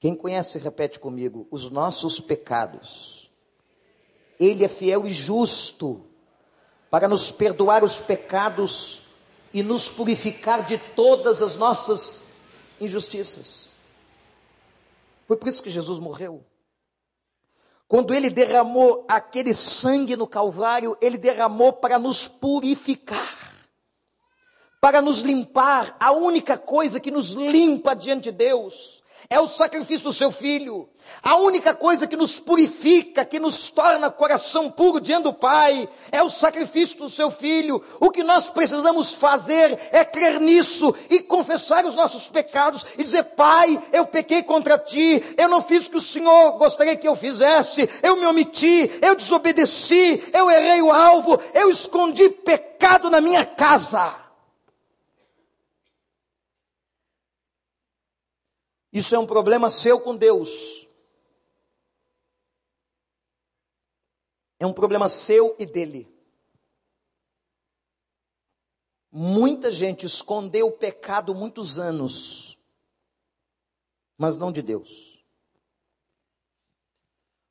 quem 0.00 0.14
conhece, 0.14 0.58
repete 0.58 0.98
comigo, 0.98 1.46
os 1.50 1.70
nossos 1.70 2.18
pecados, 2.18 3.30
Ele 4.40 4.64
é 4.64 4.68
fiel 4.68 5.06
e 5.06 5.10
justo 5.12 6.04
para 6.90 7.06
nos 7.06 7.30
perdoar 7.30 7.84
os 7.84 8.00
pecados 8.00 9.02
e 9.54 9.62
nos 9.62 9.88
purificar 9.88 10.64
de 10.64 10.78
todas 10.78 11.40
as 11.40 11.56
nossas 11.56 12.22
injustiças. 12.80 13.70
Foi 15.28 15.36
por 15.36 15.48
isso 15.48 15.62
que 15.62 15.70
Jesus 15.70 15.98
morreu. 15.98 16.44
Quando 17.86 18.12
ele 18.14 18.30
derramou 18.30 19.04
aquele 19.08 19.54
sangue 19.54 20.16
no 20.16 20.26
Calvário, 20.26 20.96
ele 21.00 21.18
derramou 21.18 21.74
para 21.74 21.98
nos 21.98 22.26
purificar 22.26 23.41
para 24.82 25.00
nos 25.00 25.20
limpar, 25.20 25.96
a 26.00 26.10
única 26.10 26.58
coisa 26.58 26.98
que 26.98 27.12
nos 27.12 27.30
limpa 27.30 27.94
diante 27.94 28.24
de 28.24 28.32
Deus 28.32 29.00
é 29.30 29.38
o 29.38 29.46
sacrifício 29.46 30.02
do 30.02 30.12
seu 30.12 30.32
filho. 30.32 30.88
A 31.22 31.36
única 31.36 31.72
coisa 31.72 32.04
que 32.04 32.16
nos 32.16 32.40
purifica, 32.40 33.24
que 33.24 33.38
nos 33.38 33.70
torna 33.70 34.10
coração 34.10 34.68
puro 34.68 35.00
diante 35.00 35.22
do 35.22 35.32
Pai, 35.32 35.88
é 36.10 36.20
o 36.20 36.28
sacrifício 36.28 36.98
do 36.98 37.08
seu 37.08 37.30
filho. 37.30 37.80
O 38.00 38.10
que 38.10 38.24
nós 38.24 38.50
precisamos 38.50 39.14
fazer 39.14 39.78
é 39.92 40.04
crer 40.04 40.40
nisso 40.40 40.92
e 41.08 41.20
confessar 41.20 41.86
os 41.86 41.94
nossos 41.94 42.28
pecados 42.28 42.84
e 42.98 43.04
dizer: 43.04 43.22
Pai, 43.22 43.80
eu 43.92 44.04
pequei 44.04 44.42
contra 44.42 44.76
ti, 44.76 45.22
eu 45.38 45.48
não 45.48 45.62
fiz 45.62 45.86
o 45.86 45.92
que 45.92 45.98
o 45.98 46.00
Senhor 46.00 46.58
gostaria 46.58 46.96
que 46.96 47.06
eu 47.06 47.14
fizesse, 47.14 47.88
eu 48.02 48.16
me 48.16 48.26
omiti, 48.26 48.90
eu 49.00 49.14
desobedeci, 49.14 50.24
eu 50.32 50.50
errei 50.50 50.82
o 50.82 50.90
alvo, 50.90 51.40
eu 51.54 51.70
escondi 51.70 52.28
pecado 52.30 53.08
na 53.08 53.20
minha 53.20 53.46
casa. 53.46 54.21
Isso 58.92 59.14
é 59.14 59.18
um 59.18 59.26
problema 59.26 59.70
seu 59.70 60.00
com 60.00 60.14
Deus. 60.14 60.86
É 64.58 64.66
um 64.66 64.72
problema 64.72 65.08
seu 65.08 65.56
e 65.58 65.64
dele. 65.64 66.12
Muita 69.10 69.70
gente 69.70 70.06
escondeu 70.06 70.68
o 70.68 70.72
pecado 70.72 71.34
muitos 71.34 71.78
anos, 71.78 72.58
mas 74.16 74.36
não 74.36 74.52
de 74.52 74.62
Deus. 74.62 75.22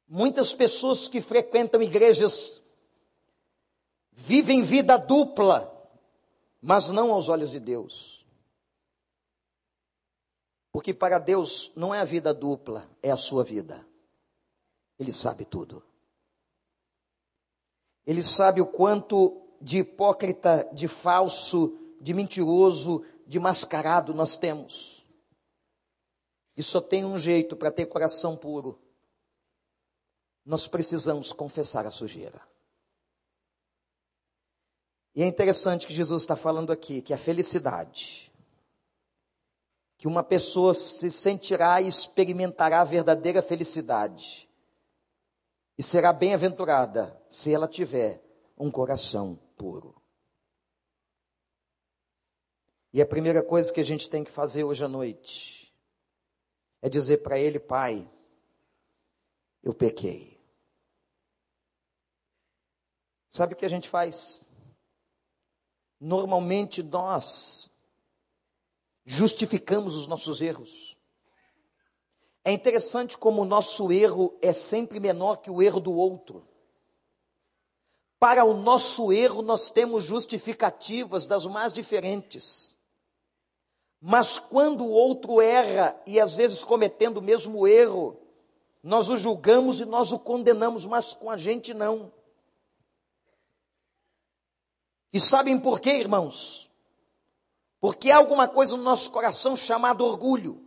Muitas 0.07 0.53
pessoas 0.53 1.07
que 1.07 1.21
frequentam 1.21 1.81
igrejas 1.81 2.61
vivem 4.11 4.63
vida 4.63 4.97
dupla, 4.97 5.71
mas 6.61 6.89
não 6.89 7.11
aos 7.11 7.29
olhos 7.29 7.51
de 7.51 7.59
Deus. 7.59 8.20
Porque 10.71 10.93
para 10.93 11.19
Deus 11.19 11.71
não 11.75 11.93
é 11.93 11.99
a 11.99 12.05
vida 12.05 12.33
dupla, 12.33 12.89
é 13.03 13.11
a 13.11 13.17
sua 13.17 13.43
vida. 13.43 13.85
Ele 14.97 15.11
sabe 15.11 15.45
tudo. 15.45 15.83
Ele 18.05 18.23
sabe 18.23 18.61
o 18.61 18.65
quanto 18.65 19.41
de 19.59 19.79
hipócrita, 19.79 20.67
de 20.73 20.87
falso, 20.87 21.77
de 21.99 22.13
mentiroso, 22.13 23.05
de 23.27 23.39
mascarado 23.39 24.13
nós 24.13 24.37
temos. 24.37 25.05
E 26.55 26.63
só 26.63 26.81
tem 26.81 27.05
um 27.05 27.17
jeito 27.17 27.55
para 27.55 27.71
ter 27.71 27.85
coração 27.85 28.35
puro. 28.35 28.79
Nós 30.45 30.67
precisamos 30.67 31.31
confessar 31.31 31.85
a 31.85 31.91
sujeira. 31.91 32.41
E 35.13 35.21
é 35.21 35.27
interessante 35.27 35.85
que 35.85 35.93
Jesus 35.93 36.23
está 36.23 36.35
falando 36.35 36.71
aqui 36.71 37.01
que 37.01 37.13
a 37.13 37.17
felicidade, 37.17 38.30
que 40.01 40.07
uma 40.07 40.23
pessoa 40.23 40.73
se 40.73 41.11
sentirá 41.11 41.79
e 41.79 41.85
experimentará 41.85 42.81
a 42.81 42.83
verdadeira 42.83 43.39
felicidade, 43.39 44.49
e 45.77 45.83
será 45.83 46.11
bem-aventurada 46.11 47.23
se 47.29 47.53
ela 47.53 47.67
tiver 47.67 48.19
um 48.57 48.71
coração 48.71 49.35
puro. 49.55 50.01
E 52.91 52.99
a 52.99 53.05
primeira 53.05 53.43
coisa 53.43 53.71
que 53.71 53.79
a 53.79 53.85
gente 53.85 54.09
tem 54.09 54.23
que 54.23 54.31
fazer 54.31 54.63
hoje 54.63 54.83
à 54.83 54.87
noite 54.87 55.71
é 56.81 56.89
dizer 56.89 57.17
para 57.17 57.37
Ele, 57.37 57.59
Pai, 57.59 58.09
eu 59.61 59.71
pequei. 59.71 60.43
Sabe 63.29 63.53
o 63.53 63.55
que 63.55 63.65
a 63.67 63.69
gente 63.69 63.87
faz? 63.87 64.49
Normalmente 65.99 66.81
nós 66.81 67.70
justificamos 69.05 69.95
os 69.95 70.07
nossos 70.07 70.41
erros. 70.41 70.97
É 72.43 72.51
interessante 72.51 73.17
como 73.17 73.41
o 73.41 73.45
nosso 73.45 73.91
erro 73.91 74.37
é 74.41 74.51
sempre 74.51 74.99
menor 74.99 75.37
que 75.37 75.51
o 75.51 75.61
erro 75.61 75.79
do 75.79 75.93
outro. 75.93 76.47
Para 78.19 78.43
o 78.45 78.53
nosso 78.53 79.11
erro, 79.11 79.41
nós 79.41 79.69
temos 79.69 80.03
justificativas 80.03 81.25
das 81.25 81.45
mais 81.45 81.73
diferentes. 81.73 82.75
Mas 83.99 84.39
quando 84.39 84.83
o 84.83 84.91
outro 84.91 85.39
erra, 85.39 85.99
e 86.07 86.19
às 86.19 86.33
vezes 86.35 86.63
cometendo 86.63 87.17
o 87.17 87.21
mesmo 87.21 87.67
erro, 87.67 88.19
nós 88.81 89.09
o 89.09 89.17
julgamos 89.17 89.79
e 89.79 89.85
nós 89.85 90.11
o 90.11 90.17
condenamos, 90.17 90.85
mas 90.87 91.13
com 91.13 91.29
a 91.29 91.37
gente 91.37 91.73
não. 91.73 92.11
E 95.13 95.19
sabem 95.19 95.59
por 95.59 95.79
quê, 95.79 95.91
irmãos? 95.91 96.70
Porque 97.81 98.11
há 98.11 98.17
alguma 98.17 98.47
coisa 98.47 98.77
no 98.77 98.83
nosso 98.83 99.09
coração 99.09 99.57
chamado 99.57 100.05
orgulho. 100.05 100.63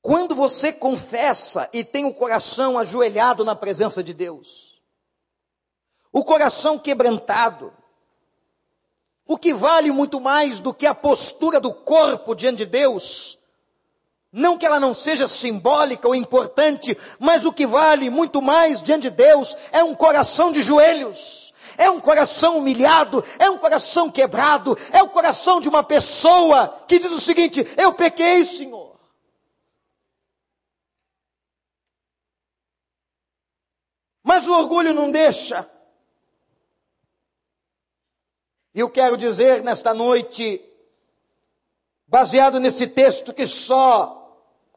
Quando 0.00 0.32
você 0.32 0.72
confessa 0.72 1.68
e 1.72 1.82
tem 1.82 2.04
o 2.04 2.14
coração 2.14 2.78
ajoelhado 2.78 3.44
na 3.44 3.56
presença 3.56 4.00
de 4.00 4.14
Deus, 4.14 4.80
o 6.12 6.24
coração 6.24 6.78
quebrantado, 6.78 7.72
o 9.26 9.36
que 9.36 9.52
vale 9.52 9.90
muito 9.90 10.20
mais 10.20 10.60
do 10.60 10.72
que 10.72 10.86
a 10.86 10.94
postura 10.94 11.60
do 11.60 11.74
corpo 11.74 12.32
diante 12.32 12.58
de 12.58 12.66
Deus, 12.66 13.36
não 14.32 14.56
que 14.56 14.64
ela 14.64 14.78
não 14.78 14.94
seja 14.94 15.26
simbólica 15.26 16.06
ou 16.06 16.14
importante, 16.14 16.96
mas 17.18 17.44
o 17.44 17.52
que 17.52 17.66
vale 17.66 18.08
muito 18.08 18.40
mais 18.40 18.80
diante 18.80 19.10
de 19.10 19.16
Deus 19.16 19.56
é 19.72 19.82
um 19.82 19.96
coração 19.96 20.52
de 20.52 20.62
joelhos 20.62 21.47
é 21.78 21.88
um 21.88 22.00
coração 22.00 22.58
humilhado, 22.58 23.24
é 23.38 23.48
um 23.48 23.56
coração 23.56 24.10
quebrado, 24.10 24.76
é 24.92 25.00
o 25.00 25.08
coração 25.08 25.60
de 25.60 25.68
uma 25.68 25.84
pessoa 25.84 26.84
que 26.88 26.98
diz 26.98 27.12
o 27.12 27.20
seguinte: 27.20 27.64
Eu 27.76 27.94
pequei, 27.94 28.44
Senhor. 28.44 28.98
Mas 34.24 34.46
o 34.46 34.52
orgulho 34.52 34.92
não 34.92 35.10
deixa. 35.10 35.66
E 38.74 38.80
eu 38.80 38.90
quero 38.90 39.16
dizer 39.16 39.62
nesta 39.62 39.94
noite, 39.94 40.60
baseado 42.06 42.60
nesse 42.60 42.88
texto, 42.88 43.32
que 43.32 43.46
só 43.46 44.18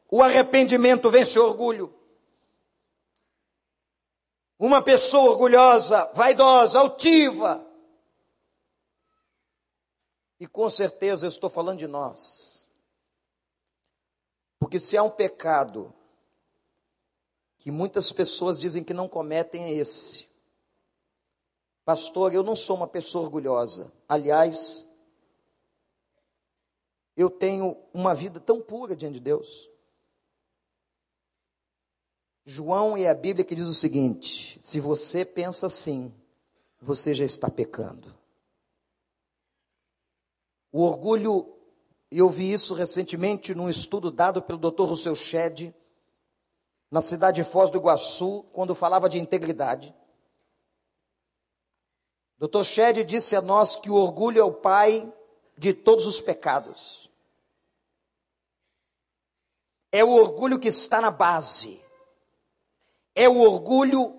o 0.08 0.22
arrependimento 0.22 1.10
vence 1.10 1.38
o 1.38 1.44
orgulho. 1.44 2.01
Uma 4.62 4.80
pessoa 4.80 5.32
orgulhosa, 5.32 6.08
vaidosa, 6.14 6.78
altiva. 6.78 7.66
E 10.38 10.46
com 10.46 10.70
certeza 10.70 11.26
eu 11.26 11.28
estou 11.28 11.50
falando 11.50 11.80
de 11.80 11.88
nós. 11.88 12.64
Porque 14.60 14.78
se 14.78 14.96
há 14.96 15.02
um 15.02 15.10
pecado 15.10 15.92
que 17.58 17.72
muitas 17.72 18.12
pessoas 18.12 18.56
dizem 18.56 18.84
que 18.84 18.94
não 18.94 19.08
cometem, 19.08 19.64
é 19.64 19.72
esse. 19.72 20.28
Pastor, 21.84 22.32
eu 22.32 22.44
não 22.44 22.54
sou 22.54 22.76
uma 22.76 22.86
pessoa 22.86 23.24
orgulhosa. 23.24 23.92
Aliás, 24.08 24.88
eu 27.16 27.28
tenho 27.28 27.76
uma 27.92 28.14
vida 28.14 28.38
tão 28.38 28.60
pura 28.60 28.94
diante 28.94 29.14
de 29.14 29.20
Deus. 29.20 29.71
João 32.44 32.96
é 32.96 33.08
a 33.08 33.14
Bíblia 33.14 33.44
que 33.44 33.54
diz 33.54 33.68
o 33.68 33.74
seguinte: 33.74 34.58
se 34.60 34.80
você 34.80 35.24
pensa 35.24 35.66
assim, 35.66 36.12
você 36.80 37.14
já 37.14 37.24
está 37.24 37.48
pecando. 37.48 38.12
O 40.72 40.82
orgulho, 40.82 41.54
eu 42.10 42.28
vi 42.28 42.52
isso 42.52 42.74
recentemente 42.74 43.54
num 43.54 43.70
estudo 43.70 44.10
dado 44.10 44.42
pelo 44.42 44.58
Dr. 44.58 44.84
Rousseau 44.84 45.14
Shedd, 45.14 45.72
na 46.90 47.00
cidade 47.00 47.42
de 47.42 47.48
Foz 47.48 47.70
do 47.70 47.78
Iguaçu, 47.78 48.44
quando 48.52 48.74
falava 48.74 49.08
de 49.08 49.18
integridade. 49.18 49.94
Dr. 52.38 52.64
Shedd 52.64 53.04
disse 53.04 53.36
a 53.36 53.40
nós 53.40 53.76
que 53.76 53.88
o 53.88 53.94
orgulho 53.94 54.40
é 54.40 54.44
o 54.44 54.52
pai 54.52 55.12
de 55.56 55.72
todos 55.72 56.06
os 56.06 56.20
pecados. 56.20 57.08
É 59.92 60.02
o 60.02 60.10
orgulho 60.10 60.58
que 60.58 60.68
está 60.68 61.00
na 61.00 61.10
base 61.10 61.81
é 63.14 63.28
o 63.28 63.38
orgulho 63.38 64.16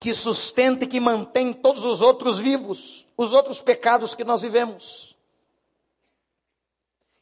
que 0.00 0.12
sustenta 0.12 0.84
e 0.84 0.88
que 0.88 0.98
mantém 0.98 1.52
todos 1.52 1.84
os 1.84 2.00
outros 2.00 2.38
vivos, 2.38 3.06
os 3.16 3.32
outros 3.32 3.62
pecados 3.62 4.14
que 4.14 4.24
nós 4.24 4.42
vivemos. 4.42 5.16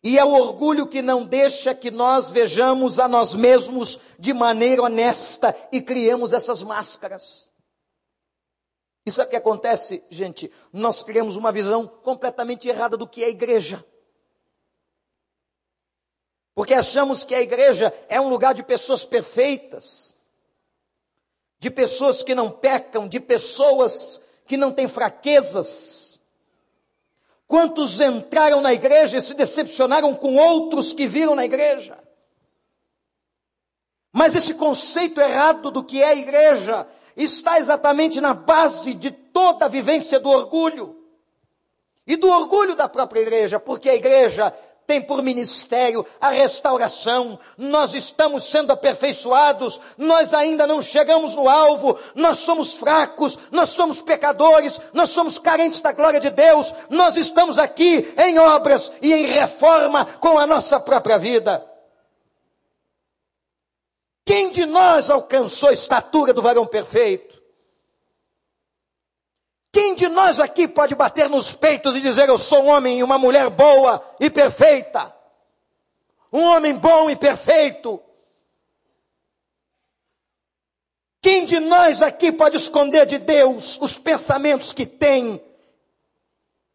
E 0.03 0.19
é 0.19 0.25
o 0.25 0.33
orgulho 0.33 0.87
que 0.87 1.03
não 1.03 1.27
deixa 1.27 1.75
que 1.75 1.91
nós 1.91 2.31
vejamos 2.31 2.99
a 2.99 3.07
nós 3.07 3.35
mesmos 3.35 3.99
de 4.19 4.33
maneira 4.33 4.83
honesta 4.83 5.55
e 5.71 5.83
criemos 5.83 6.33
essas 6.33 6.63
máscaras. 6.63 7.51
E 9.05 9.11
sabe 9.11 9.29
o 9.29 9.31
que 9.31 9.37
acontece, 9.37 10.03
gente? 10.09 10.51
Nós 10.73 11.03
criamos 11.03 11.37
uma 11.37 11.53
visão 11.53 11.87
completamente 11.87 12.67
errada 12.67 12.97
do 12.97 13.07
que 13.07 13.23
é 13.23 13.27
a 13.27 13.31
igreja. 13.31 13.85
Porque 16.55 16.73
achamos 16.73 17.25
que 17.25 17.35
a 17.35 17.43
igreja 17.43 17.93
é 18.09 18.19
um 18.19 18.29
lugar 18.31 18.55
de 18.55 18.63
pessoas 18.63 19.05
perfeitas 19.05 20.17
de 21.61 21.71
pessoas 21.71 22.23
que 22.23 22.35
não 22.35 22.51
pecam, 22.51 23.07
de 23.07 23.21
pessoas 23.21 24.21
que 24.47 24.57
não 24.57 24.73
têm 24.73 24.89
fraquezas. 24.89 26.19
Quantos 27.47 28.01
entraram 28.01 28.63
na 28.63 28.73
igreja 28.73 29.19
e 29.19 29.23
se 29.23 29.35
decepcionaram 29.35 30.15
com 30.15 30.37
outros 30.37 30.93
que 30.95 31.07
viram 31.07 31.35
na 31.35 31.45
igreja? 31.45 31.99
Mas 34.11 34.35
esse 34.35 34.55
conceito 34.55 35.21
errado 35.21 35.71
do 35.71 35.85
que 35.85 36.03
é 36.03 36.17
igreja 36.17 36.87
está 37.15 37.59
exatamente 37.59 38.21
na 38.21 38.33
base 38.33 38.95
de 38.95 39.11
toda 39.11 39.67
a 39.67 39.69
vivência 39.69 40.19
do 40.19 40.31
orgulho. 40.31 40.97
E 42.07 42.17
do 42.17 42.29
orgulho 42.29 42.75
da 42.75 42.89
própria 42.89 43.21
igreja, 43.21 43.61
porque 43.61 43.89
a 43.91 43.95
igreja 43.95 44.53
tem 44.91 45.01
por 45.01 45.23
ministério 45.23 46.05
a 46.21 46.31
restauração, 46.31 47.39
nós 47.57 47.95
estamos 47.95 48.43
sendo 48.51 48.73
aperfeiçoados, 48.73 49.81
nós 49.97 50.35
ainda 50.35 50.67
não 50.67 50.83
chegamos 50.83 51.37
no 51.37 51.49
alvo, 51.49 51.97
nós 52.13 52.41
somos 52.41 52.75
fracos, 52.75 53.39
nós 53.53 53.71
somos 53.71 54.03
pecadores, 54.03 54.81
nós 54.93 55.11
somos 55.11 55.39
carentes 55.39 55.81
da 55.81 55.93
glória 55.93 56.19
de 56.19 56.29
Deus, 56.29 56.75
nós 56.89 57.17
estamos 57.17 57.57
aqui 57.57 58.13
em 58.19 58.37
obras 58.41 58.91
e 59.01 59.15
em 59.15 59.27
reforma 59.27 60.05
com 60.05 60.37
a 60.37 60.45
nossa 60.45 60.81
própria 60.81 61.19
vida. 61.19 61.65
Quem 64.27 64.51
de 64.51 64.67
nós 64.67 65.09
alcançou 65.09 65.69
a 65.69 65.73
estatura 65.73 66.33
do 66.33 66.43
varão 66.43 66.67
perfeito? 66.67 67.40
Quem 69.73 69.95
de 69.95 70.09
nós 70.09 70.41
aqui 70.41 70.67
pode 70.67 70.95
bater 70.95 71.29
nos 71.29 71.55
peitos 71.55 71.97
e 71.97 72.01
dizer 72.01 72.29
eu 72.29 72.39
sou 72.39 72.65
um 72.65 72.69
homem 72.69 72.99
e 72.99 73.03
uma 73.03 73.19
mulher 73.19 73.49
boa 73.51 74.03
e 74.19 74.29
perfeita? 74.29 75.15
Um 76.33 76.43
homem 76.43 76.75
bom 76.75 77.09
e 77.09 77.17
perfeito. 77.17 78.03
Quem 81.23 81.45
de 81.45 81.61
nós 81.61 82.03
aqui 82.03 82.33
pode 82.33 82.57
esconder 82.57 83.07
de 83.07 83.19
Deus 83.19 83.79
os 83.81 83.99
pensamentos 83.99 84.73
que 84.73 84.87
tem 84.87 85.41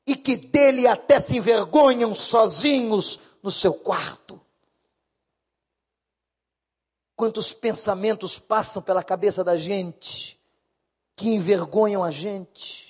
e 0.06 0.16
que 0.16 0.38
dele 0.38 0.88
até 0.88 1.20
se 1.20 1.36
envergonham 1.36 2.14
sozinhos 2.14 3.20
no 3.42 3.50
seu 3.50 3.74
quarto? 3.74 4.40
Quantos 7.16 7.54
pensamentos 7.54 8.38
passam 8.38 8.82
pela 8.82 9.04
cabeça 9.04 9.44
da 9.44 9.58
gente 9.58 10.40
que 11.16 11.30
envergonham 11.30 12.04
a 12.04 12.12
gente? 12.12 12.85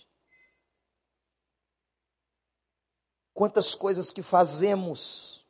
Quantas 3.36 3.76
coisas 3.76 4.12
que 4.12 4.24
fazemos 4.24 5.46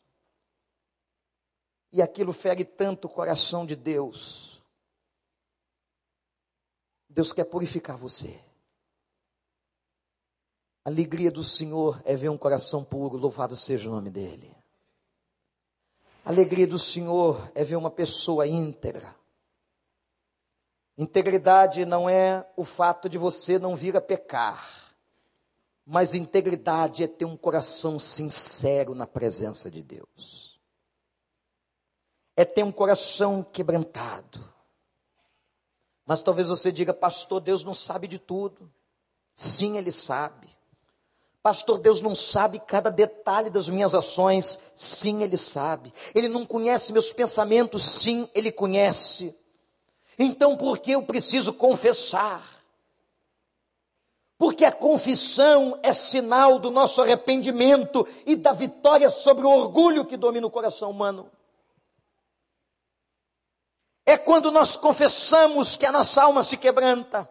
e 1.95 2.01
aquilo 2.01 2.33
fere 2.33 2.65
tanto 2.65 3.05
o 3.05 3.09
coração 3.09 3.65
de 3.65 3.73
Deus. 3.73 4.61
Deus 7.07 7.31
quer 7.31 7.45
purificar 7.45 7.95
você. 7.95 8.37
A 10.83 10.89
alegria 10.89 11.31
do 11.31 11.41
Senhor 11.41 12.01
é 12.03 12.13
ver 12.13 12.27
um 12.27 12.37
coração 12.37 12.83
puro, 12.83 13.15
louvado 13.15 13.55
seja 13.55 13.87
o 13.87 13.93
nome 13.93 14.09
dEle. 14.09 14.53
A 16.25 16.31
alegria 16.31 16.67
do 16.67 16.77
Senhor 16.77 17.49
é 17.55 17.63
ver 17.63 17.77
uma 17.77 17.89
pessoa 17.89 18.45
íntegra. 18.45 19.15
Integridade 20.97 21.85
não 21.85 22.09
é 22.09 22.45
o 22.57 22.65
fato 22.65 23.07
de 23.07 23.17
você 23.17 23.57
não 23.57 23.73
vir 23.73 23.95
a 23.95 24.01
pecar, 24.01 24.84
mas 25.85 26.15
integridade 26.15 27.03
é 27.03 27.07
ter 27.07 27.25
um 27.25 27.37
coração 27.37 27.99
sincero 27.99 28.95
na 28.95 29.05
presença 29.05 29.69
de 29.69 29.83
Deus. 29.83 30.59
É 32.35 32.43
ter 32.43 32.63
um 32.63 32.71
coração 32.71 33.43
quebrantado. 33.43 34.43
Mas 36.05 36.21
talvez 36.21 36.49
você 36.49 36.71
diga, 36.71 36.93
pastor, 36.93 37.39
Deus 37.39 37.63
não 37.63 37.73
sabe 37.73 38.07
de 38.07 38.17
tudo. 38.17 38.71
Sim, 39.35 39.77
Ele 39.77 39.91
sabe. 39.91 40.49
Pastor, 41.41 41.77
Deus 41.77 42.01
não 42.01 42.15
sabe 42.15 42.59
cada 42.59 42.89
detalhe 42.89 43.51
das 43.51 43.69
minhas 43.69 43.93
ações. 43.93 44.59
Sim, 44.73 45.21
Ele 45.21 45.37
sabe. 45.37 45.93
Ele 46.15 46.27
não 46.27 46.45
conhece 46.45 46.91
meus 46.91 47.11
pensamentos. 47.11 47.85
Sim, 47.85 48.27
Ele 48.33 48.51
conhece. 48.51 49.35
Então, 50.17 50.57
por 50.57 50.79
que 50.79 50.91
eu 50.91 51.03
preciso 51.03 51.53
confessar? 51.53 52.54
Porque 54.37 54.65
a 54.65 54.71
confissão 54.71 55.79
é 55.81 55.93
sinal 55.93 56.59
do 56.59 56.69
nosso 56.69 57.01
arrependimento 57.01 58.05
e 58.25 58.35
da 58.35 58.51
vitória 58.51 59.09
sobre 59.09 59.45
o 59.45 59.49
orgulho 59.49 60.05
que 60.05 60.17
domina 60.17 60.45
o 60.45 60.51
coração 60.51 60.91
humano. 60.91 61.31
É 64.05 64.17
quando 64.17 64.51
nós 64.51 64.75
confessamos 64.75 65.77
que 65.77 65.85
a 65.85 65.91
nossa 65.91 66.21
alma 66.21 66.43
se 66.43 66.57
quebranta. 66.57 67.29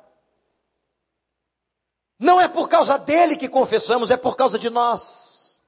Não 2.18 2.40
é 2.40 2.48
por 2.48 2.68
causa 2.68 2.98
dele 2.98 3.36
que 3.36 3.48
confessamos, 3.48 4.10
é 4.10 4.16
por 4.16 4.34
causa 4.34 4.58
de 4.58 4.70
nós. 4.70 5.62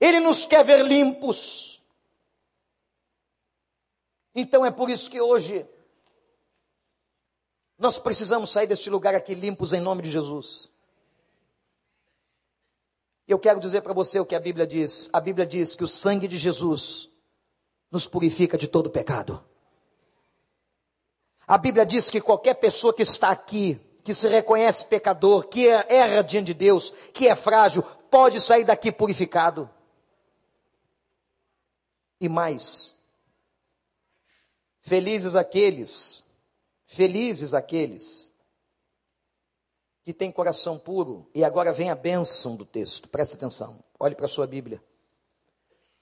Ele 0.00 0.20
nos 0.20 0.46
quer 0.46 0.64
ver 0.64 0.84
limpos. 0.84 1.82
Então 4.34 4.64
é 4.64 4.70
por 4.70 4.88
isso 4.88 5.10
que 5.10 5.20
hoje 5.20 5.68
nós 7.78 7.98
precisamos 7.98 8.50
sair 8.50 8.66
deste 8.66 8.90
lugar 8.90 9.14
aqui 9.14 9.34
limpos 9.34 9.72
em 9.72 9.80
nome 9.80 10.02
de 10.02 10.10
Jesus. 10.10 10.70
Eu 13.26 13.38
quero 13.38 13.60
dizer 13.60 13.82
para 13.82 13.92
você 13.92 14.18
o 14.18 14.26
que 14.26 14.34
a 14.34 14.40
Bíblia 14.40 14.66
diz. 14.66 15.08
A 15.12 15.20
Bíblia 15.20 15.46
diz 15.46 15.74
que 15.74 15.84
o 15.84 15.88
sangue 15.88 16.26
de 16.26 16.36
Jesus 16.36 17.10
nos 17.90 18.06
purifica 18.06 18.58
de 18.58 18.66
todo 18.66 18.90
pecado. 18.90 19.44
A 21.46 21.56
Bíblia 21.56 21.86
diz 21.86 22.10
que 22.10 22.20
qualquer 22.20 22.54
pessoa 22.54 22.92
que 22.92 23.02
está 23.02 23.30
aqui 23.30 23.80
que 24.08 24.14
se 24.14 24.26
reconhece 24.26 24.86
pecador, 24.86 25.48
que 25.48 25.68
é, 25.68 25.86
erra 25.94 26.22
diante 26.24 26.46
de 26.46 26.54
Deus, 26.54 26.94
que 27.12 27.28
é 27.28 27.36
frágil, 27.36 27.82
pode 28.10 28.40
sair 28.40 28.64
daqui 28.64 28.90
purificado. 28.90 29.68
E 32.18 32.26
mais, 32.26 32.96
felizes 34.80 35.34
aqueles, 35.34 36.24
felizes 36.88 37.52
aqueles 37.52 38.32
que 40.02 40.14
têm 40.14 40.32
coração 40.32 40.78
puro, 40.78 41.30
e 41.34 41.44
agora 41.44 41.70
vem 41.70 41.90
a 41.90 41.94
bênção 41.94 42.56
do 42.56 42.64
texto, 42.64 43.10
presta 43.10 43.36
atenção, 43.36 43.84
olhe 44.00 44.14
para 44.14 44.24
a 44.24 44.28
sua 44.28 44.46
Bíblia. 44.46 44.82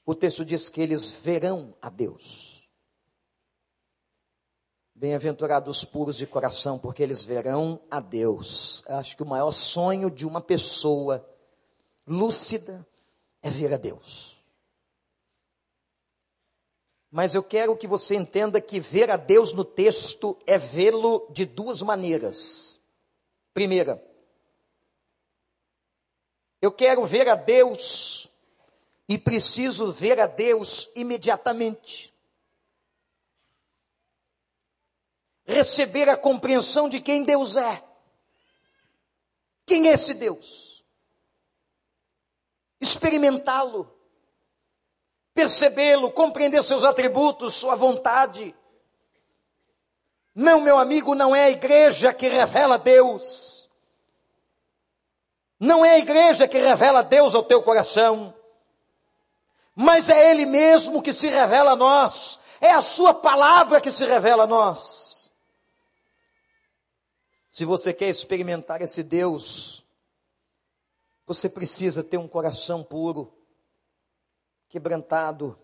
O 0.06 0.14
texto 0.14 0.44
diz 0.44 0.68
que 0.68 0.80
eles 0.80 1.10
verão 1.10 1.76
a 1.82 1.90
Deus. 1.90 2.70
Bem-aventurados 4.94 5.84
puros 5.84 6.16
de 6.16 6.24
coração, 6.24 6.78
porque 6.78 7.02
eles 7.02 7.24
verão 7.24 7.80
a 7.90 7.98
Deus. 7.98 8.84
Eu 8.88 8.94
acho 8.94 9.16
que 9.16 9.24
o 9.24 9.26
maior 9.26 9.50
sonho 9.50 10.08
de 10.08 10.24
uma 10.24 10.40
pessoa 10.40 11.28
lúcida 12.06 12.86
é 13.42 13.50
ver 13.50 13.74
a 13.74 13.76
Deus. 13.76 14.35
Mas 17.16 17.34
eu 17.34 17.42
quero 17.42 17.74
que 17.74 17.86
você 17.86 18.14
entenda 18.14 18.60
que 18.60 18.78
ver 18.78 19.10
a 19.10 19.16
Deus 19.16 19.54
no 19.54 19.64
texto 19.64 20.38
é 20.46 20.58
vê-lo 20.58 21.26
de 21.30 21.46
duas 21.46 21.80
maneiras. 21.80 22.78
Primeira, 23.54 24.06
eu 26.60 26.70
quero 26.70 27.06
ver 27.06 27.26
a 27.26 27.34
Deus 27.34 28.30
e 29.08 29.16
preciso 29.16 29.90
ver 29.90 30.20
a 30.20 30.26
Deus 30.26 30.90
imediatamente. 30.94 32.14
receber 35.46 36.08
a 36.08 36.16
compreensão 36.18 36.86
de 36.86 37.00
quem 37.00 37.24
Deus 37.24 37.56
é. 37.56 37.82
Quem 39.64 39.88
é 39.88 39.92
esse 39.92 40.12
Deus? 40.12 40.84
Experimentá-lo, 42.78 43.95
percebê-lo, 45.36 46.10
compreender 46.10 46.62
seus 46.64 46.82
atributos, 46.82 47.52
sua 47.52 47.76
vontade. 47.76 48.56
Não, 50.34 50.62
meu 50.62 50.78
amigo, 50.78 51.14
não 51.14 51.36
é 51.36 51.44
a 51.44 51.50
igreja 51.50 52.12
que 52.14 52.26
revela 52.26 52.78
Deus. 52.78 53.68
Não 55.60 55.84
é 55.84 55.92
a 55.92 55.98
igreja 55.98 56.48
que 56.48 56.58
revela 56.58 57.02
Deus 57.02 57.34
ao 57.34 57.42
teu 57.42 57.62
coração. 57.62 58.34
Mas 59.74 60.08
é 60.08 60.30
Ele 60.30 60.46
mesmo 60.46 61.02
que 61.02 61.12
se 61.12 61.28
revela 61.28 61.72
a 61.72 61.76
nós. 61.76 62.40
É 62.58 62.72
a 62.72 62.80
Sua 62.80 63.12
palavra 63.12 63.78
que 63.78 63.90
se 63.90 64.06
revela 64.06 64.44
a 64.44 64.46
nós. 64.46 65.30
Se 67.50 67.64
você 67.66 67.92
quer 67.92 68.08
experimentar 68.08 68.80
esse 68.80 69.02
Deus, 69.02 69.84
você 71.26 71.48
precisa 71.48 72.02
ter 72.02 72.16
um 72.16 72.28
coração 72.28 72.82
puro, 72.82 73.35
quebrantado. 74.76 75.58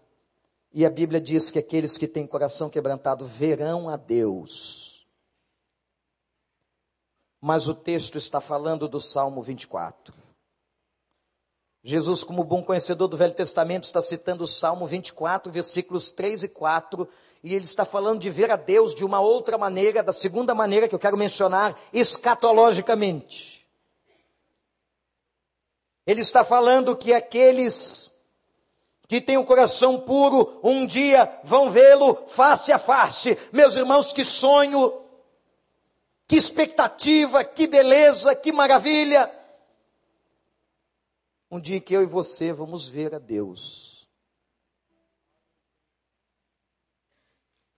E 0.72 0.87
a 0.87 0.90
Bíblia 0.90 1.20
diz 1.20 1.51
que 1.51 1.59
aqueles 1.59 1.98
que 1.98 2.09
têm 2.09 2.27
coração 2.27 2.70
quebrantado 2.70 3.27
verão 3.27 3.90
a 3.90 3.96
Deus. 3.96 5.07
Mas 7.38 7.68
o 7.68 7.75
texto 7.75 8.16
está 8.16 8.40
falando 8.40 8.88
do 8.88 9.03
Salmo 9.03 9.42
24. 9.42 10.14
Jesus, 11.85 12.25
como 12.25 12.42
bom 12.42 12.62
conhecedor 12.62 13.07
do 13.07 13.16
Velho 13.16 13.35
Testamento, 13.35 13.85
está 13.85 14.01
citando 14.01 14.44
o 14.44 14.48
Salmo 14.48 14.87
24, 14.87 15.53
versículos 15.53 16.11
3 16.11 16.44
e 16.44 16.48
4, 16.48 17.07
e 17.42 17.55
ele 17.55 17.64
está 17.64 17.85
falando 17.85 18.20
de 18.20 18.31
ver 18.31 18.51
a 18.51 18.57
Deus 18.57 18.94
de 18.94 19.05
uma 19.05 19.20
outra 19.20 19.59
maneira, 19.59 20.03
da 20.03 20.12
segunda 20.12 20.55
maneira 20.55 20.88
que 20.88 20.94
eu 20.94 20.98
quero 20.98 21.18
mencionar, 21.18 21.77
escatologicamente. 21.92 23.69
Ele 26.06 26.21
está 26.21 26.44
falando 26.44 26.96
que 26.96 27.13
aqueles 27.13 28.12
que 29.13 29.21
têm 29.21 29.37
o 29.37 29.44
coração 29.44 30.00
puro, 30.00 30.58
um 30.65 30.87
dia 30.87 31.38
vão 31.44 31.71
vê-lo 31.71 32.27
face 32.29 32.73
a 32.73 32.79
face. 32.79 33.37
Meus 33.52 33.77
irmãos, 33.77 34.10
que 34.10 34.25
sonho, 34.25 35.06
que 36.27 36.35
expectativa, 36.35 37.44
que 37.44 37.67
beleza, 37.67 38.35
que 38.35 38.50
maravilha. 38.50 39.31
Um 41.50 41.60
dia 41.60 41.79
que 41.79 41.94
eu 41.94 42.02
e 42.02 42.06
você 42.06 42.54
vamos 42.54 42.88
ver 42.88 43.15
a 43.15 43.19
Deus. 43.19 44.08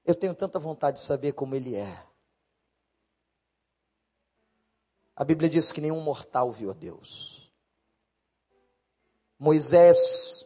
Eu 0.05 0.15
tenho 0.15 0.37
tanta 0.37 0.61
vontade 0.61 0.99
de 0.99 1.03
saber 1.03 1.33
como 1.33 1.57
ele 1.57 1.75
é. 1.75 2.07
A 5.17 5.25
Bíblia 5.25 5.51
diz 5.51 5.73
que 5.73 5.81
nenhum 5.81 6.01
mortal 6.01 6.53
viu 6.53 6.71
a 6.71 6.75
Deus. 6.75 7.53
Moisés 9.37 10.45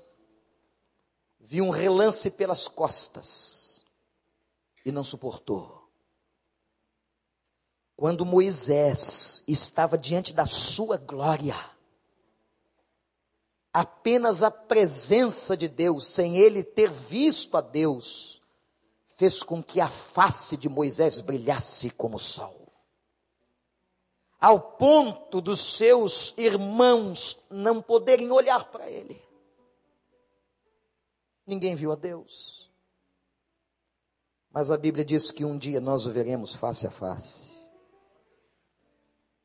viu 1.48 1.64
um 1.64 1.70
relance 1.70 2.30
pelas 2.30 2.68
costas 2.68 3.80
e 4.84 4.92
não 4.92 5.02
suportou. 5.02 5.88
Quando 7.96 8.26
Moisés 8.26 9.42
estava 9.48 9.96
diante 9.96 10.34
da 10.34 10.44
sua 10.44 10.98
glória, 10.98 11.56
apenas 13.72 14.42
a 14.42 14.50
presença 14.50 15.56
de 15.56 15.68
Deus, 15.68 16.06
sem 16.06 16.36
ele 16.36 16.62
ter 16.62 16.92
visto 16.92 17.56
a 17.56 17.62
Deus, 17.62 18.42
fez 19.16 19.42
com 19.42 19.62
que 19.62 19.80
a 19.80 19.88
face 19.88 20.54
de 20.54 20.68
Moisés 20.68 21.18
brilhasse 21.18 21.88
como 21.88 22.18
o 22.18 22.20
sol. 22.20 22.70
Ao 24.38 24.60
ponto 24.60 25.40
dos 25.40 25.60
seus 25.60 26.34
irmãos 26.36 27.38
não 27.48 27.80
poderem 27.80 28.30
olhar 28.30 28.66
para 28.70 28.88
ele. 28.90 29.27
Ninguém 31.48 31.74
viu 31.74 31.90
a 31.90 31.94
Deus. 31.94 32.70
Mas 34.50 34.70
a 34.70 34.76
Bíblia 34.76 35.02
diz 35.02 35.30
que 35.30 35.46
um 35.46 35.56
dia 35.56 35.80
nós 35.80 36.04
o 36.04 36.10
veremos 36.10 36.54
face 36.54 36.86
a 36.86 36.90
face. 36.90 37.56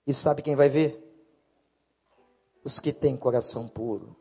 E 0.05 0.13
sabe 0.13 0.41
quem 0.41 0.53
vai 0.53 0.67
ver? 0.67 1.01
Os 2.61 2.77
que 2.77 2.91
têm 2.91 3.15
coração 3.15 3.69
puro. 3.69 4.17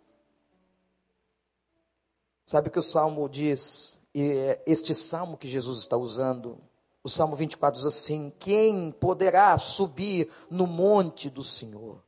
Sabe 2.46 2.68
o 2.68 2.70
que 2.70 2.78
o 2.78 2.84
salmo 2.84 3.28
diz? 3.28 4.00
E 4.14 4.30
é 4.30 4.62
este 4.64 4.94
salmo 4.94 5.36
que 5.36 5.48
Jesus 5.48 5.80
está 5.80 5.96
usando, 5.96 6.62
o 7.02 7.08
salmo 7.08 7.34
24 7.34 7.80
diz 7.80 7.86
assim: 7.86 8.32
Quem 8.38 8.92
poderá 8.92 9.58
subir 9.58 10.30
no 10.48 10.68
monte 10.68 11.28
do 11.28 11.42
Senhor? 11.42 12.00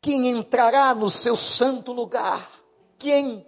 Quem 0.00 0.30
entrará 0.30 0.94
no 0.94 1.10
seu 1.10 1.36
santo 1.36 1.92
lugar? 1.92 2.61
Quem? 3.02 3.44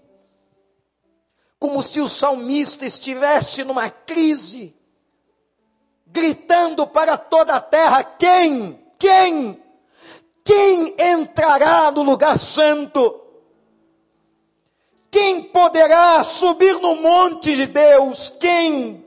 Como 1.61 1.81
se 1.81 2.01
o 2.01 2.09
salmista 2.09 2.85
estivesse 2.85 3.63
numa 3.63 3.89
crise 3.89 4.75
gritando 6.09 6.89
para 6.89 7.17
toda 7.17 7.55
a 7.55 7.61
terra: 7.61 8.03
quem? 8.03 8.85
Quem? 8.99 9.63
Quem 10.43 10.97
entrará 10.99 11.93
no 11.93 12.03
lugar 12.03 12.37
santo? 12.37 13.21
Quem 15.09 15.45
poderá 15.45 16.25
subir 16.25 16.81
no 16.81 16.97
monte 16.97 17.55
de 17.55 17.67
Deus? 17.67 18.31
Quem? 18.41 19.07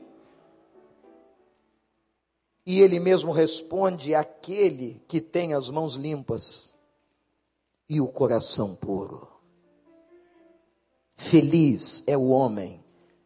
E 2.64 2.80
ele 2.80 2.98
mesmo 2.98 3.32
responde: 3.32 4.14
aquele 4.14 5.04
que 5.06 5.20
tem 5.20 5.52
as 5.52 5.68
mãos 5.68 5.94
limpas 5.94 6.74
e 7.86 8.00
o 8.00 8.08
coração 8.08 8.74
puro. 8.74 9.27
Feliz 11.18 12.04
é 12.06 12.16
o 12.16 12.28
homem 12.28 12.82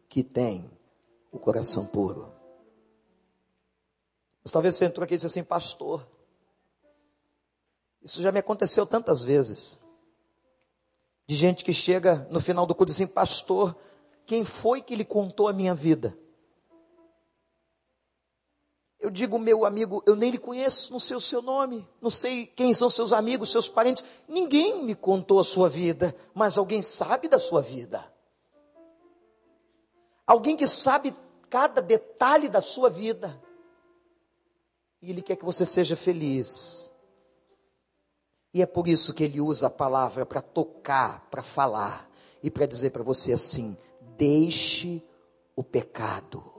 que 0.09 0.23
tem 0.23 0.69
o 1.31 1.37
coração 1.37 1.85
puro. 1.85 2.33
Mas 4.43 4.51
talvez 4.51 4.75
você 4.75 4.85
entrou 4.85 5.05
aqui 5.05 5.13
e 5.13 5.17
disse 5.17 5.27
assim, 5.27 5.43
pastor. 5.43 6.05
Isso 8.01 8.21
já 8.21 8.31
me 8.31 8.39
aconteceu 8.39 8.85
tantas 8.85 9.23
vezes. 9.23 9.79
De 11.27 11.35
gente 11.35 11.63
que 11.63 11.71
chega 11.71 12.27
no 12.31 12.41
final 12.41 12.65
do 12.65 12.73
culto 12.73 12.91
e 12.91 12.93
diz 12.93 13.01
assim, 13.01 13.07
pastor, 13.07 13.77
quem 14.25 14.43
foi 14.43 14.81
que 14.81 14.95
lhe 14.95 15.05
contou 15.05 15.47
a 15.47 15.53
minha 15.53 15.75
vida? 15.75 16.17
Eu 19.03 19.11
digo, 19.11 19.37
meu 19.37 19.65
amigo, 19.65 20.01
eu 20.05 20.15
nem 20.15 20.31
lhe 20.31 20.37
conheço, 20.37 20.89
não 20.89 20.97
sei 20.97 21.17
o 21.17 21.19
seu 21.19 21.41
nome, 21.41 21.85
não 22.01 22.09
sei 22.09 22.47
quem 22.47 22.73
são 22.73 22.89
seus 22.89 23.11
amigos, 23.11 23.51
seus 23.51 23.67
parentes. 23.67 24.01
Ninguém 24.29 24.81
me 24.81 24.95
contou 24.95 25.41
a 25.41 25.43
sua 25.43 25.67
vida, 25.67 26.15
mas 26.33 26.57
alguém 26.57 26.81
sabe 26.81 27.27
da 27.27 27.37
sua 27.37 27.61
vida. 27.61 28.09
Alguém 30.25 30.55
que 30.55 30.65
sabe 30.65 31.13
cada 31.49 31.81
detalhe 31.81 32.47
da 32.47 32.61
sua 32.61 32.89
vida. 32.89 33.37
E 35.01 35.09
Ele 35.09 35.21
quer 35.21 35.35
que 35.35 35.43
você 35.43 35.65
seja 35.65 35.97
feliz. 35.97 36.89
E 38.53 38.61
é 38.61 38.65
por 38.65 38.87
isso 38.87 39.13
que 39.13 39.25
Ele 39.25 39.41
usa 39.41 39.67
a 39.67 39.69
palavra 39.69 40.25
para 40.25 40.41
tocar, 40.41 41.27
para 41.29 41.43
falar 41.43 42.09
e 42.41 42.49
para 42.49 42.65
dizer 42.65 42.91
para 42.91 43.03
você 43.03 43.33
assim: 43.33 43.77
deixe 44.15 45.03
o 45.57 45.61
pecado. 45.61 46.52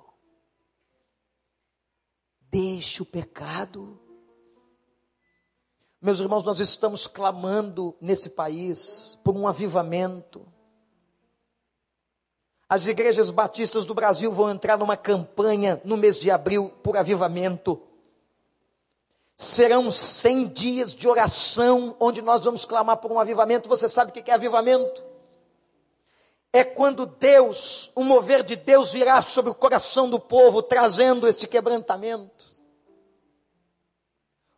Deixe 2.54 3.02
o 3.02 3.04
pecado. 3.04 3.98
Meus 6.00 6.20
irmãos, 6.20 6.44
nós 6.44 6.60
estamos 6.60 7.08
clamando 7.08 7.96
nesse 8.00 8.30
país 8.30 9.18
por 9.24 9.34
um 9.36 9.48
avivamento. 9.48 10.46
As 12.68 12.86
igrejas 12.86 13.28
batistas 13.28 13.84
do 13.84 13.92
Brasil 13.92 14.32
vão 14.32 14.52
entrar 14.52 14.78
numa 14.78 14.96
campanha 14.96 15.82
no 15.84 15.96
mês 15.96 16.16
de 16.16 16.30
abril 16.30 16.70
por 16.80 16.96
avivamento. 16.96 17.82
Serão 19.34 19.90
100 19.90 20.46
dias 20.50 20.94
de 20.94 21.08
oração, 21.08 21.96
onde 21.98 22.22
nós 22.22 22.44
vamos 22.44 22.64
clamar 22.64 22.98
por 22.98 23.10
um 23.10 23.18
avivamento. 23.18 23.68
Você 23.68 23.88
sabe 23.88 24.12
o 24.12 24.14
que 24.14 24.30
é 24.30 24.34
avivamento? 24.34 25.02
É 26.56 26.62
quando 26.62 27.04
Deus, 27.04 27.90
o 27.96 28.04
mover 28.04 28.44
de 28.44 28.54
Deus 28.54 28.92
virá 28.92 29.20
sobre 29.22 29.50
o 29.50 29.54
coração 29.56 30.08
do 30.08 30.20
povo, 30.20 30.62
trazendo 30.62 31.26
esse 31.26 31.48
quebrantamento. 31.48 32.44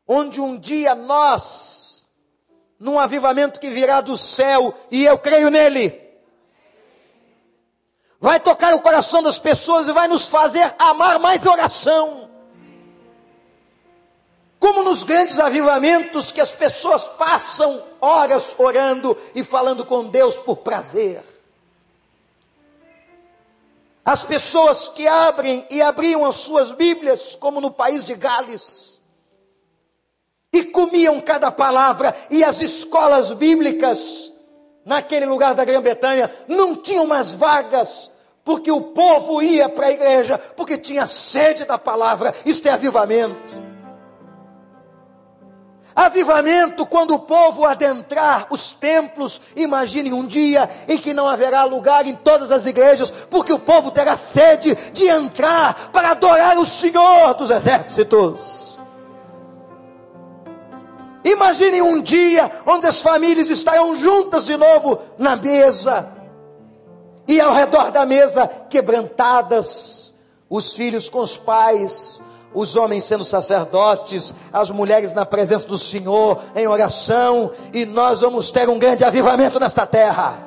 Onde 0.06 0.38
um 0.38 0.58
dia 0.58 0.94
nós, 0.94 2.06
num 2.78 2.98
avivamento 2.98 3.58
que 3.58 3.70
virá 3.70 4.02
do 4.02 4.14
céu, 4.14 4.74
e 4.90 5.06
eu 5.06 5.16
creio 5.16 5.48
nele, 5.48 5.98
vai 8.20 8.38
tocar 8.40 8.74
o 8.74 8.82
coração 8.82 9.22
das 9.22 9.38
pessoas 9.38 9.88
e 9.88 9.92
vai 9.92 10.06
nos 10.06 10.28
fazer 10.28 10.74
amar 10.78 11.18
mais 11.18 11.46
oração 11.46 12.28
como 14.58 14.82
nos 14.82 15.02
grandes 15.02 15.38
avivamentos 15.38 16.30
que 16.30 16.40
as 16.40 16.52
pessoas 16.52 17.06
passam 17.06 17.82
horas 18.00 18.54
orando 18.58 19.16
e 19.34 19.42
falando 19.44 19.84
com 19.86 20.08
Deus 20.08 20.34
por 20.36 20.56
prazer. 20.56 21.35
As 24.06 24.22
pessoas 24.22 24.86
que 24.86 25.04
abrem 25.08 25.66
e 25.68 25.82
abriam 25.82 26.24
as 26.24 26.36
suas 26.36 26.70
Bíblias, 26.70 27.34
como 27.34 27.60
no 27.60 27.72
país 27.72 28.04
de 28.04 28.14
Gales, 28.14 29.02
e 30.52 30.62
comiam 30.62 31.20
cada 31.20 31.50
palavra, 31.50 32.14
e 32.30 32.44
as 32.44 32.60
escolas 32.60 33.32
bíblicas, 33.32 34.32
naquele 34.84 35.26
lugar 35.26 35.56
da 35.56 35.64
Grã-Bretanha, 35.64 36.30
não 36.46 36.76
tinham 36.76 37.04
mais 37.04 37.34
vagas, 37.34 38.08
porque 38.44 38.70
o 38.70 38.80
povo 38.80 39.42
ia 39.42 39.68
para 39.68 39.86
a 39.86 39.92
igreja, 39.92 40.38
porque 40.38 40.78
tinha 40.78 41.08
sede 41.08 41.64
da 41.64 41.76
palavra, 41.76 42.32
isto 42.44 42.68
é 42.68 42.70
avivamento. 42.70 43.65
Avivamento 45.96 46.84
quando 46.84 47.14
o 47.14 47.18
povo 47.18 47.64
adentrar 47.64 48.48
os 48.50 48.74
templos. 48.74 49.40
Imagine 49.56 50.12
um 50.12 50.26
dia 50.26 50.68
em 50.86 50.98
que 50.98 51.14
não 51.14 51.26
haverá 51.26 51.64
lugar 51.64 52.06
em 52.06 52.14
todas 52.14 52.52
as 52.52 52.66
igrejas, 52.66 53.10
porque 53.10 53.50
o 53.50 53.58
povo 53.58 53.90
terá 53.90 54.14
sede 54.14 54.74
de 54.92 55.08
entrar 55.08 55.88
para 55.92 56.10
adorar 56.10 56.58
o 56.58 56.66
Senhor 56.66 57.32
dos 57.32 57.50
exércitos. 57.50 58.78
Imagine 61.24 61.80
um 61.80 62.02
dia 62.02 62.52
onde 62.66 62.86
as 62.86 63.00
famílias 63.00 63.48
estarão 63.48 63.96
juntas 63.96 64.44
de 64.44 64.56
novo 64.56 64.98
na 65.16 65.34
mesa, 65.34 66.08
e 67.26 67.40
ao 67.40 67.54
redor 67.54 67.90
da 67.90 68.04
mesa 68.04 68.46
quebrantadas, 68.68 70.14
os 70.48 70.74
filhos 70.74 71.08
com 71.08 71.20
os 71.20 71.36
pais, 71.38 72.22
os 72.54 72.76
homens 72.76 73.04
sendo 73.04 73.24
sacerdotes, 73.24 74.34
as 74.52 74.70
mulheres 74.70 75.14
na 75.14 75.26
presença 75.26 75.66
do 75.66 75.76
Senhor, 75.76 76.40
em 76.54 76.66
oração, 76.66 77.50
e 77.72 77.84
nós 77.84 78.22
vamos 78.22 78.50
ter 78.50 78.68
um 78.68 78.78
grande 78.78 79.04
avivamento 79.04 79.60
nesta 79.60 79.86
terra. 79.86 80.46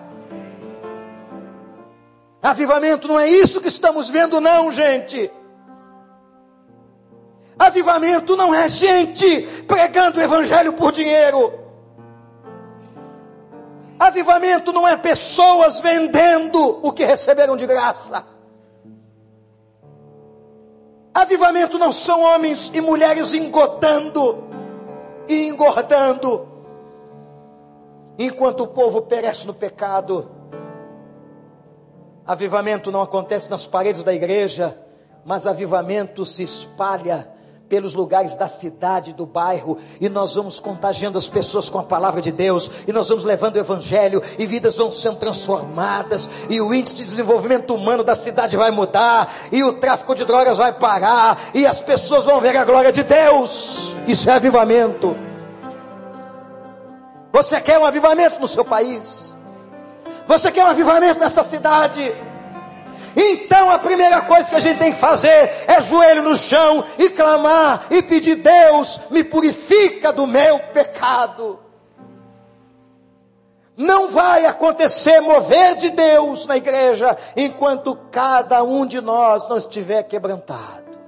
Avivamento 2.42 3.08
não 3.08 3.20
é 3.20 3.28
isso 3.28 3.62
que 3.62 3.68
estamos 3.68 4.10
vendo, 4.10 4.40
não, 4.40 4.72
gente. 4.72 5.30
Avivamento 7.58 8.38
não 8.38 8.56
é 8.56 8.70
gente 8.70 9.42
pregando 9.68 10.20
o 10.20 10.24
evangelho 10.24 10.72
por 10.74 10.94
dinheiro. 10.94 11.60
Avivamento 14.00 14.72
não 14.72 14.88
é 14.88 14.96
pessoas 14.96 15.82
vendendo 15.82 16.80
o 16.82 16.94
que 16.94 17.04
receberam 17.04 17.58
de 17.58 17.68
graça. 17.68 18.26
Avivamento 21.20 21.78
não 21.78 21.92
são 21.92 22.22
homens 22.22 22.72
e 22.74 22.80
mulheres 22.80 23.34
engordando 23.34 24.48
e 25.28 25.50
engordando, 25.50 26.48
enquanto 28.18 28.62
o 28.62 28.68
povo 28.68 29.02
perece 29.02 29.46
no 29.46 29.54
pecado. 29.54 30.32
Avivamento 32.26 32.90
não 32.90 33.02
acontece 33.02 33.50
nas 33.50 33.68
paredes 33.68 34.02
da 34.02 34.14
igreja, 34.14 34.80
mas 35.26 35.46
avivamento 35.46 36.26
se 36.26 36.42
espalha 36.42 37.28
pelos 37.70 37.94
lugares 37.94 38.36
da 38.36 38.48
cidade, 38.48 39.14
do 39.14 39.26
bairro, 39.26 39.78
e 40.02 40.10
nós 40.10 40.34
vamos 40.34 40.60
contagiando 40.60 41.18
as 41.18 41.30
pessoas 41.30 41.70
com 41.70 41.78
a 41.78 41.84
palavra 41.84 42.20
de 42.22 42.32
Deus, 42.32 42.70
e 42.88 42.92
nós 42.92 43.08
vamos 43.08 43.24
levando 43.24 43.56
o 43.56 43.60
evangelho, 43.60 44.22
e 44.40 44.46
vidas 44.48 44.78
vão 44.78 44.92
sendo 44.92 45.18
transformadas, 45.18 46.28
e 46.50 46.60
o 46.60 46.74
índice 46.74 46.96
de 46.96 47.06
desenvolvimento 47.06 47.76
humano 47.76 48.04
da 48.04 48.16
cidade 48.16 48.58
vai 48.58 48.72
mudar, 48.72 49.32
e 49.52 49.64
o 49.64 49.74
tráfico 49.74 50.16
de 50.16 50.26
drogas 50.26 50.58
vai 50.58 50.74
parar, 50.74 51.40
e 51.54 51.68
as 51.68 51.82
pessoas 51.82 52.26
vão 52.26 52.42
ver 52.42 52.58
a 52.58 52.66
glória 52.66 52.92
de 52.92 53.04
Deus. 53.04 53.96
Isso 54.08 54.30
é 54.30 54.34
avivamento. 54.34 55.16
Você 57.32 57.62
quer 57.62 57.78
um 57.78 57.86
avivamento 57.86 58.40
no 58.40 58.48
seu 58.48 58.66
país? 58.66 59.34
Você 60.28 60.52
quer 60.52 60.66
um 60.66 60.70
avivamento 60.70 61.20
nessa 61.20 61.44
cidade? 61.44 62.14
Então 63.16 63.70
a 63.72 63.80
primeira 63.80 64.22
coisa 64.22 64.50
que 64.50 64.56
a 64.56 64.60
gente 64.60 64.78
tem 64.78 64.92
que 64.92 65.00
fazer 65.00 65.66
é 65.68 65.82
joelho 65.82 66.22
no 66.22 66.36
chão 66.36 66.84
e 66.98 67.10
clamar 67.10 67.88
e 67.90 68.02
pedir: 68.02 68.36
Deus, 68.36 69.00
me 69.10 69.24
purifica 69.24 70.12
do 70.12 70.28
meu 70.28 70.60
pecado. 70.60 71.60
Não 73.80 74.10
vai 74.10 74.46
acontecer 74.46 75.22
mover 75.22 75.78
de 75.78 75.90
Deus 75.90 76.46
na 76.46 76.58
igreja 76.58 77.18
enquanto 77.34 77.96
cada 78.12 78.62
um 78.62 78.86
de 78.86 79.00
nós 79.00 79.48
não 79.48 79.58
estiver 79.58 80.04
quebrantado, 80.04 81.00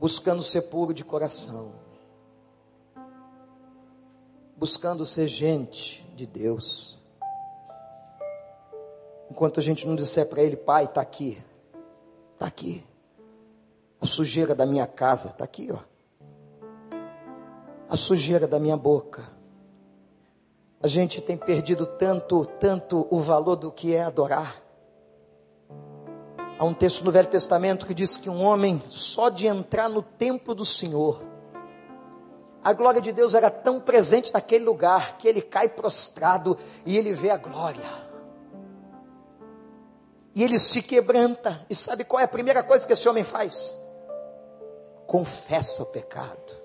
buscando 0.00 0.42
ser 0.42 0.62
puro 0.62 0.92
de 0.92 1.04
coração, 1.04 1.70
buscando 4.56 5.06
ser 5.06 5.28
gente 5.28 6.04
de 6.16 6.26
Deus. 6.26 6.99
Enquanto 9.30 9.60
a 9.60 9.62
gente 9.62 9.86
não 9.86 9.94
disser 9.94 10.26
para 10.26 10.42
ele, 10.42 10.56
pai, 10.56 10.84
está 10.84 11.00
aqui, 11.00 11.40
está 12.34 12.46
aqui. 12.46 12.84
A 14.00 14.06
sujeira 14.06 14.54
da 14.54 14.66
minha 14.66 14.86
casa, 14.86 15.28
está 15.28 15.44
aqui, 15.44 15.70
ó. 15.70 15.78
A 17.88 17.96
sujeira 17.96 18.48
da 18.48 18.58
minha 18.58 18.76
boca. 18.76 19.30
A 20.82 20.88
gente 20.88 21.20
tem 21.20 21.36
perdido 21.36 21.86
tanto, 21.86 22.44
tanto 22.44 23.06
o 23.10 23.20
valor 23.20 23.54
do 23.54 23.70
que 23.70 23.94
é 23.94 24.02
adorar. 24.02 24.60
Há 26.58 26.64
um 26.64 26.74
texto 26.74 27.04
no 27.04 27.12
Velho 27.12 27.28
Testamento 27.28 27.86
que 27.86 27.94
diz 27.94 28.16
que 28.16 28.28
um 28.28 28.42
homem, 28.42 28.82
só 28.86 29.28
de 29.28 29.46
entrar 29.46 29.88
no 29.88 30.02
templo 30.02 30.54
do 30.54 30.64
Senhor, 30.64 31.22
a 32.62 32.72
glória 32.72 33.00
de 33.00 33.12
Deus 33.12 33.34
era 33.34 33.50
tão 33.50 33.80
presente 33.80 34.32
naquele 34.32 34.64
lugar 34.64 35.16
que 35.18 35.28
ele 35.28 35.40
cai 35.40 35.68
prostrado 35.68 36.58
e 36.84 36.96
ele 36.98 37.12
vê 37.12 37.30
a 37.30 37.36
glória. 37.36 38.09
E 40.34 40.44
ele 40.44 40.58
se 40.58 40.82
quebranta. 40.82 41.64
E 41.68 41.74
sabe 41.74 42.04
qual 42.04 42.20
é 42.20 42.24
a 42.24 42.28
primeira 42.28 42.62
coisa 42.62 42.86
que 42.86 42.92
esse 42.92 43.08
homem 43.08 43.24
faz? 43.24 43.76
Confessa 45.06 45.82
o 45.82 45.86
pecado. 45.86 46.60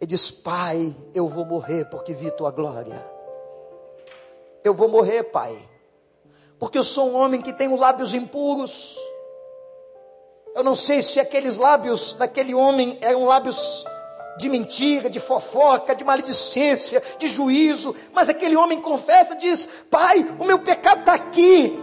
Ele 0.00 0.10
diz: 0.10 0.30
Pai, 0.30 0.94
eu 1.14 1.28
vou 1.28 1.44
morrer 1.44 1.86
porque 1.86 2.12
vi 2.12 2.30
tua 2.30 2.50
glória. 2.50 3.04
Eu 4.62 4.74
vou 4.74 4.88
morrer, 4.88 5.22
Pai, 5.24 5.56
porque 6.58 6.76
eu 6.76 6.84
sou 6.84 7.10
um 7.10 7.16
homem 7.16 7.40
que 7.40 7.52
tem 7.52 7.74
lábios 7.74 8.12
impuros. 8.12 8.96
Eu 10.54 10.64
não 10.64 10.74
sei 10.74 11.02
se 11.02 11.20
aqueles 11.20 11.56
lábios 11.56 12.14
daquele 12.14 12.54
homem 12.54 12.98
eram 13.00 13.24
lábios 13.26 13.84
de 14.38 14.48
mentira, 14.48 15.08
de 15.08 15.20
fofoca, 15.20 15.94
de 15.94 16.04
maledicência, 16.04 17.02
de 17.18 17.28
juízo, 17.28 17.94
mas 18.12 18.28
aquele 18.28 18.56
homem 18.56 18.80
confessa, 18.80 19.34
diz: 19.34 19.68
Pai, 19.90 20.26
o 20.38 20.44
meu 20.44 20.58
pecado 20.58 21.00
está 21.00 21.14
aqui, 21.14 21.78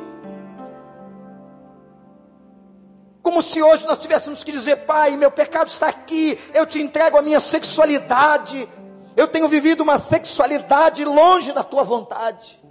Como 3.24 3.42
se 3.42 3.64
hoje 3.64 3.88
nós 3.88 3.98
tivéssemos 3.98 4.44
que 4.44 4.52
dizer, 4.52 4.86
Pai, 4.86 5.16
meu 5.16 5.32
pecado 5.32 5.70
está 5.70 5.88
aqui, 5.88 6.38
eu 6.54 6.66
te 6.66 6.82
entrego 6.82 7.18
a 7.18 7.22
minha 7.22 7.40
sexualidade, 7.40 8.68
eu 9.16 9.30
tenho 9.30 9.48
vivido 9.48 9.80
uma 9.80 9.98
sexualidade 9.98 11.06
longe 11.06 11.54
da 11.54 11.64
tua 11.64 11.84
vontade, 11.84 12.62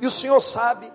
e 0.00 0.06
o 0.06 0.10
Senhor 0.10 0.40
sabe. 0.40 0.92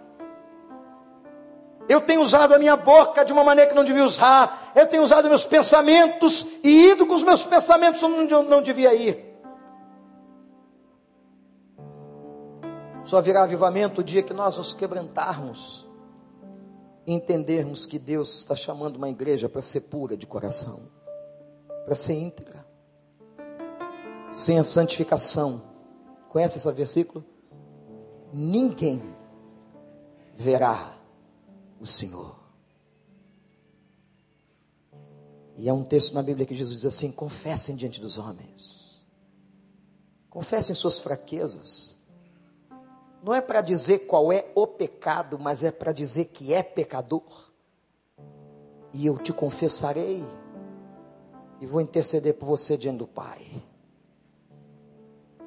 Eu 1.90 2.00
tenho 2.00 2.22
usado 2.22 2.54
a 2.56 2.60
minha 2.60 2.78
boca 2.78 3.26
de 3.26 3.34
uma 3.34 3.44
maneira 3.44 3.70
que 3.70 3.76
não 3.76 3.84
devia 3.84 4.06
usar, 4.06 4.72
eu 4.74 4.88
tenho 4.88 5.04
usado 5.04 5.28
meus 5.28 5.46
pensamentos 5.46 6.48
e 6.64 6.92
ido 6.92 7.06
com 7.06 7.14
os 7.14 7.24
meus 7.24 7.46
pensamentos 7.46 8.02
onde 8.02 8.34
eu 8.34 8.42
não 8.42 8.62
devia 8.62 8.94
ir. 8.94 9.38
Só 13.04 13.20
virá 13.20 13.44
avivamento 13.44 14.00
o 14.00 14.04
dia 14.04 14.24
que 14.24 14.34
nós 14.34 14.56
nos 14.58 14.74
quebrantarmos 14.74 15.92
entendermos 17.06 17.86
que 17.86 18.00
Deus 18.00 18.40
está 18.40 18.56
chamando 18.56 18.98
uma 18.98 19.10
igreja 19.10 19.50
para 19.50 19.62
ser 19.62 19.82
pura 19.82 20.16
de 20.16 20.26
coração, 20.26 20.82
para 21.86 21.96
ser 21.96 22.14
íntegra, 22.14 22.66
sem 24.32 24.58
a 24.58 24.64
santificação. 24.64 25.62
Conhece 26.30 26.58
esse 26.58 26.72
versículo? 26.72 27.24
Ninguém 28.32 29.02
verá 30.36 30.98
o 31.80 31.86
Senhor. 31.86 32.44
E 35.56 35.70
é 35.70 35.74
um 35.74 35.84
texto 35.84 36.14
na 36.14 36.24
Bíblia 36.24 36.46
que 36.46 36.56
Jesus 36.56 36.78
diz 36.78 36.86
assim: 36.86 37.12
confessem 37.12 37.76
diante 37.76 38.02
dos 38.02 38.18
homens, 38.18 39.06
confessem 40.30 40.74
suas 40.74 41.00
fraquezas, 41.00 41.93
não 43.24 43.34
é 43.34 43.40
para 43.40 43.62
dizer 43.62 44.00
qual 44.00 44.34
é 44.34 44.52
o 44.54 44.68
pecado, 44.68 45.40
mas 45.40 45.64
é 45.64 45.72
para 45.72 45.94
dizer 45.94 46.26
que 46.26 46.54
é 46.54 46.62
pecador. 46.62 47.24
E 48.92 49.06
eu 49.06 49.18
te 49.18 49.32
confessarei 49.32 50.24
e 51.62 51.66
vou 51.66 51.80
interceder 51.80 52.34
por 52.34 52.46
você 52.46 52.78
diante 52.78 52.98
do 52.98 53.08
Pai. 53.08 53.64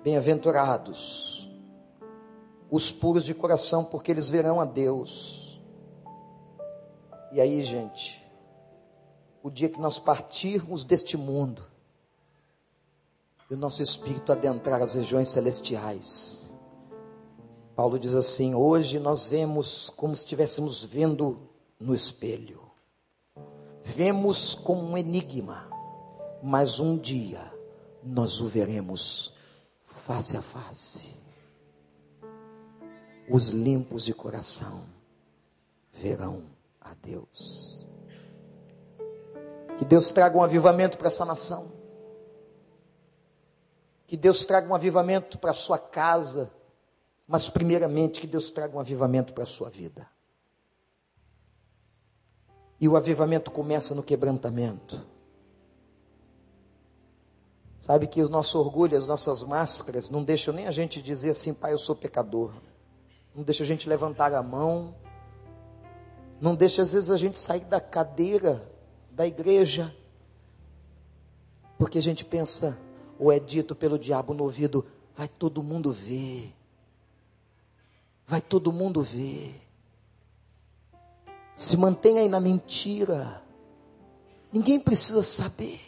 Bem-aventurados 0.02 1.46
os 2.70 2.90
puros 2.90 3.24
de 3.24 3.34
coração, 3.34 3.84
porque 3.84 4.10
eles 4.10 4.28
verão 4.28 4.60
a 4.60 4.64
Deus. 4.64 5.60
E 7.30 7.40
aí, 7.40 7.62
gente, 7.62 8.24
o 9.42 9.50
dia 9.50 9.68
que 9.68 9.80
nós 9.80 9.98
partirmos 9.98 10.82
deste 10.82 11.16
mundo, 11.16 11.62
e 13.48 13.54
o 13.54 13.56
nosso 13.56 13.82
espírito 13.82 14.32
adentrar 14.32 14.82
as 14.82 14.94
regiões 14.94 15.28
celestiais, 15.28 16.45
Paulo 17.76 17.98
diz 17.98 18.14
assim: 18.14 18.54
hoje 18.54 18.98
nós 18.98 19.28
vemos 19.28 19.90
como 19.90 20.16
se 20.16 20.20
estivéssemos 20.20 20.82
vendo 20.82 21.38
no 21.78 21.94
espelho, 21.94 22.62
vemos 23.84 24.54
como 24.54 24.82
um 24.82 24.96
enigma, 24.96 25.68
mas 26.42 26.80
um 26.80 26.96
dia 26.96 27.52
nós 28.02 28.40
o 28.40 28.48
veremos 28.48 29.34
face 29.84 30.38
a 30.38 30.42
face. 30.42 31.14
Os 33.28 33.48
limpos 33.48 34.04
de 34.04 34.14
coração 34.14 34.84
verão 35.92 36.44
a 36.80 36.94
Deus. 36.94 37.86
Que 39.76 39.84
Deus 39.84 40.10
traga 40.10 40.38
um 40.38 40.42
avivamento 40.42 40.96
para 40.96 41.08
essa 41.08 41.24
nação. 41.26 41.72
Que 44.06 44.16
Deus 44.16 44.44
traga 44.44 44.66
um 44.66 44.74
avivamento 44.74 45.38
para 45.38 45.50
a 45.50 45.54
sua 45.54 45.78
casa 45.78 46.50
mas 47.26 47.48
primeiramente 47.48 48.20
que 48.20 48.26
Deus 48.26 48.50
traga 48.50 48.76
um 48.76 48.80
avivamento 48.80 49.34
para 49.34 49.42
a 49.42 49.46
sua 49.46 49.68
vida. 49.68 50.08
E 52.80 52.88
o 52.88 52.96
avivamento 52.96 53.50
começa 53.50 53.94
no 53.94 54.02
quebrantamento. 54.02 55.04
Sabe 57.78 58.06
que 58.06 58.22
o 58.22 58.28
nosso 58.28 58.58
orgulho, 58.58 58.96
as 58.96 59.06
nossas 59.06 59.42
máscaras, 59.42 60.08
não 60.10 60.22
deixam 60.22 60.54
nem 60.54 60.66
a 60.66 60.70
gente 60.70 61.02
dizer 61.02 61.30
assim, 61.30 61.52
pai, 61.52 61.72
eu 61.72 61.78
sou 61.78 61.96
pecador. 61.96 62.52
Não 63.34 63.42
deixa 63.42 63.64
a 63.64 63.66
gente 63.66 63.88
levantar 63.88 64.32
a 64.32 64.42
mão. 64.42 64.94
Não 66.40 66.54
deixa, 66.54 66.82
às 66.82 66.92
vezes, 66.92 67.10
a 67.10 67.16
gente 67.16 67.38
sair 67.38 67.64
da 67.64 67.80
cadeira 67.80 68.70
da 69.10 69.26
igreja. 69.26 69.94
Porque 71.78 71.98
a 71.98 72.02
gente 72.02 72.24
pensa, 72.24 72.78
ou 73.18 73.32
é 73.32 73.38
dito 73.38 73.74
pelo 73.74 73.98
diabo 73.98 74.32
no 74.32 74.44
ouvido, 74.44 74.86
vai 75.14 75.28
todo 75.28 75.62
mundo 75.62 75.92
ver 75.92 76.54
vai 78.26 78.40
todo 78.40 78.72
mundo 78.72 79.02
ver. 79.02 79.54
Se 81.54 81.76
mantenha 81.76 82.20
aí 82.20 82.28
na 82.28 82.40
mentira. 82.40 83.42
Ninguém 84.52 84.80
precisa 84.80 85.22
saber. 85.22 85.80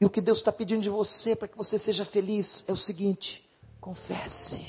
E 0.00 0.04
o 0.04 0.10
que 0.10 0.20
Deus 0.20 0.38
está 0.38 0.52
pedindo 0.52 0.82
de 0.82 0.90
você 0.90 1.34
para 1.34 1.48
que 1.48 1.56
você 1.56 1.78
seja 1.78 2.04
feliz 2.04 2.64
é 2.68 2.72
o 2.72 2.76
seguinte: 2.76 3.48
confesse. 3.80 4.66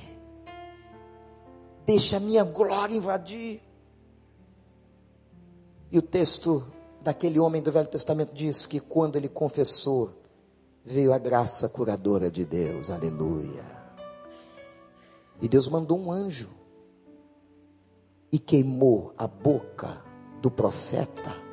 Deixa 1.86 2.18
a 2.18 2.20
minha 2.20 2.44
glória 2.44 2.96
invadir. 2.96 3.62
E 5.92 5.98
o 5.98 6.02
texto 6.02 6.66
daquele 7.02 7.40
homem 7.40 7.62
do 7.62 7.72
Velho 7.72 7.88
Testamento 7.88 8.34
diz 8.34 8.66
que 8.66 8.80
quando 8.80 9.16
ele 9.16 9.30
confessou, 9.30 10.12
veio 10.84 11.14
a 11.14 11.18
graça 11.18 11.70
curadora 11.70 12.30
de 12.30 12.44
Deus. 12.44 12.90
Aleluia. 12.90 13.77
E 15.42 15.48
Deus 15.48 15.68
mandou 15.68 16.00
um 16.00 16.12
anjo 16.12 16.50
e 18.32 18.40
queimou 18.40 19.14
a 19.18 19.28
boca 19.28 20.04
do 20.42 20.50
profeta 20.50 21.48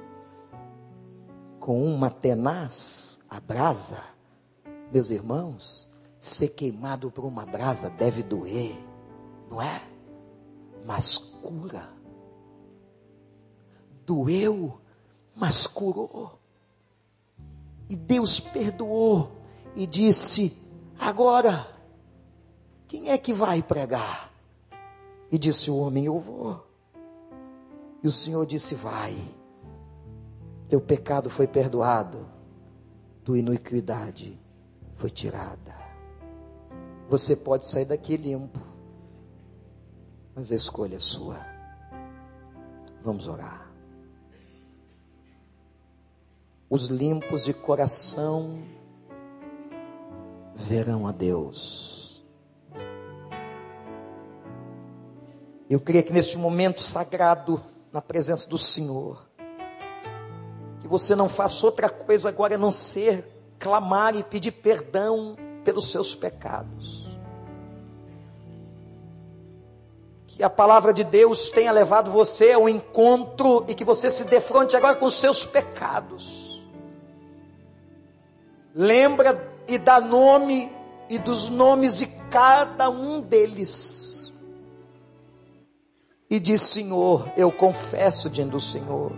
com 1.60 1.82
uma 1.82 2.10
tenaz 2.10 3.20
a 3.28 3.40
brasa, 3.40 4.02
meus 4.92 5.08
irmãos, 5.08 5.88
ser 6.18 6.48
queimado 6.48 7.10
por 7.10 7.24
uma 7.24 7.46
brasa 7.46 7.88
deve 7.88 8.22
doer, 8.22 8.76
não 9.50 9.62
é? 9.62 9.82
Mas 10.84 11.16
cura. 11.16 11.88
Doeu, 14.04 14.78
mas 15.34 15.66
curou. 15.66 16.38
E 17.88 17.96
Deus 17.96 18.38
perdoou 18.38 19.32
e 19.74 19.86
disse: 19.86 20.56
Agora, 20.98 21.73
quem 22.94 23.10
é 23.10 23.18
que 23.18 23.32
vai 23.32 23.60
pregar? 23.60 24.32
E 25.28 25.36
disse 25.36 25.68
o 25.68 25.76
homem: 25.78 26.04
Eu 26.04 26.16
vou. 26.16 26.64
E 28.04 28.06
o 28.06 28.12
Senhor 28.12 28.46
disse: 28.46 28.76
Vai, 28.76 29.16
teu 30.68 30.80
pecado 30.80 31.28
foi 31.28 31.48
perdoado, 31.48 32.24
tua 33.24 33.36
iniquidade 33.36 34.40
foi 34.94 35.10
tirada. 35.10 35.74
Você 37.08 37.34
pode 37.34 37.66
sair 37.66 37.84
daqui 37.84 38.16
limpo, 38.16 38.60
mas 40.32 40.52
a 40.52 40.54
escolha 40.54 40.94
é 40.94 41.00
sua. 41.00 41.44
Vamos 43.02 43.26
orar. 43.26 43.72
Os 46.70 46.86
limpos 46.86 47.44
de 47.44 47.52
coração 47.52 48.62
verão 50.54 51.08
a 51.08 51.12
Deus. 51.12 52.03
Eu 55.68 55.80
creio 55.80 56.04
que 56.04 56.12
neste 56.12 56.36
momento 56.36 56.82
sagrado, 56.82 57.62
na 57.90 58.02
presença 58.02 58.48
do 58.48 58.58
Senhor, 58.58 59.24
que 60.80 60.88
você 60.88 61.14
não 61.14 61.28
faça 61.28 61.64
outra 61.64 61.88
coisa 61.88 62.28
agora 62.28 62.56
a 62.56 62.58
não 62.58 62.70
ser 62.70 63.26
clamar 63.58 64.14
e 64.14 64.22
pedir 64.22 64.52
perdão 64.52 65.36
pelos 65.64 65.90
seus 65.90 66.14
pecados. 66.14 67.08
Que 70.26 70.42
a 70.42 70.50
palavra 70.50 70.92
de 70.92 71.02
Deus 71.02 71.48
tenha 71.48 71.72
levado 71.72 72.10
você 72.10 72.52
ao 72.52 72.68
encontro 72.68 73.64
e 73.66 73.74
que 73.74 73.84
você 73.84 74.10
se 74.10 74.24
defronte 74.24 74.76
agora 74.76 74.96
com 74.96 75.06
os 75.06 75.14
seus 75.14 75.46
pecados. 75.46 76.62
Lembra 78.74 79.50
e 79.66 79.78
dá 79.78 80.00
nome 80.00 80.70
e 81.08 81.18
dos 81.18 81.48
nomes 81.48 81.96
de 81.96 82.06
cada 82.06 82.90
um 82.90 83.20
deles. 83.20 84.13
E 86.34 86.40
diz: 86.40 86.62
Senhor, 86.62 87.28
eu 87.36 87.52
confesso 87.52 88.28
diante 88.28 88.50
do 88.50 88.58
Senhor. 88.58 89.12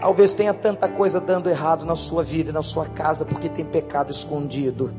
Talvez 0.00 0.32
tenha 0.32 0.54
tanta 0.54 0.88
coisa 0.88 1.20
dando 1.20 1.50
errado 1.50 1.84
na 1.84 1.96
sua 1.96 2.22
vida 2.22 2.50
e 2.50 2.52
na 2.52 2.62
sua 2.62 2.86
casa, 2.86 3.24
porque 3.24 3.48
tem 3.48 3.64
pecado 3.64 4.12
escondido, 4.12 4.94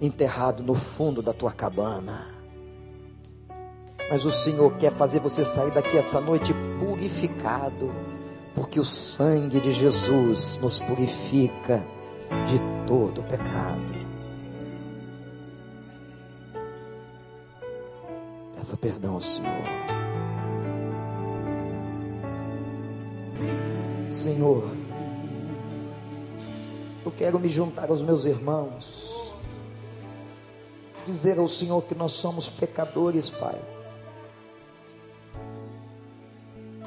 enterrado 0.00 0.62
no 0.62 0.74
fundo 0.74 1.20
da 1.20 1.32
tua 1.32 1.50
cabana. 1.50 2.28
Mas 4.08 4.24
o 4.24 4.30
Senhor 4.30 4.72
quer 4.76 4.92
fazer 4.92 5.18
você 5.18 5.44
sair 5.44 5.72
daqui 5.72 5.98
essa 5.98 6.20
noite 6.20 6.54
purificado, 6.78 7.90
porque 8.54 8.78
o 8.78 8.84
sangue 8.84 9.58
de 9.58 9.72
Jesus 9.72 10.56
nos 10.62 10.78
purifica 10.78 11.84
de 12.46 12.60
todo 12.86 13.24
pecado. 13.24 13.97
Peça 18.58 18.76
perdão 18.76 19.14
ao 19.14 19.20
Senhor. 19.20 19.64
Senhor, 24.10 24.68
eu 27.06 27.12
quero 27.12 27.38
me 27.38 27.48
juntar 27.48 27.88
aos 27.88 28.02
meus 28.02 28.24
irmãos, 28.24 29.32
dizer 31.06 31.38
ao 31.38 31.46
Senhor 31.46 31.80
que 31.82 31.94
nós 31.94 32.10
somos 32.10 32.48
pecadores, 32.48 33.30
Pai. 33.30 33.62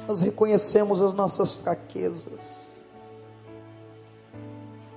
Nós 0.06 0.20
reconhecemos 0.20 1.00
as 1.00 1.14
nossas 1.14 1.54
fraquezas. 1.54 2.84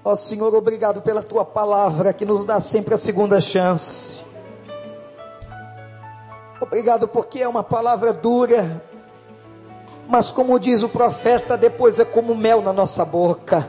Ó 0.04 0.14
Senhor, 0.14 0.54
obrigado 0.54 1.02
pela 1.02 1.24
tua 1.24 1.46
palavra 1.46 2.12
que 2.12 2.26
nos 2.26 2.44
dá 2.44 2.60
sempre 2.60 2.94
a 2.94 2.98
segunda 2.98 3.40
chance. 3.40 4.25
Obrigado 6.60 7.08
porque 7.08 7.40
é 7.42 7.48
uma 7.48 7.64
palavra 7.64 8.14
dura, 8.14 8.82
mas 10.08 10.32
como 10.32 10.58
diz 10.58 10.84
o 10.84 10.90
profeta, 10.90 11.58
depois 11.58 12.00
é 12.00 12.06
como 12.06 12.34
mel 12.34 12.62
na 12.62 12.72
nossa 12.72 13.04
boca. 13.04 13.68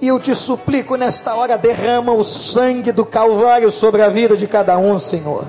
E 0.00 0.08
eu 0.08 0.20
te 0.20 0.34
suplico 0.34 0.96
nesta 0.96 1.34
hora, 1.34 1.56
derrama 1.56 2.12
o 2.12 2.24
sangue 2.24 2.92
do 2.92 3.06
Calvário 3.06 3.70
sobre 3.70 4.02
a 4.02 4.08
vida 4.08 4.36
de 4.36 4.46
cada 4.46 4.76
um, 4.76 4.98
Senhor. 4.98 5.46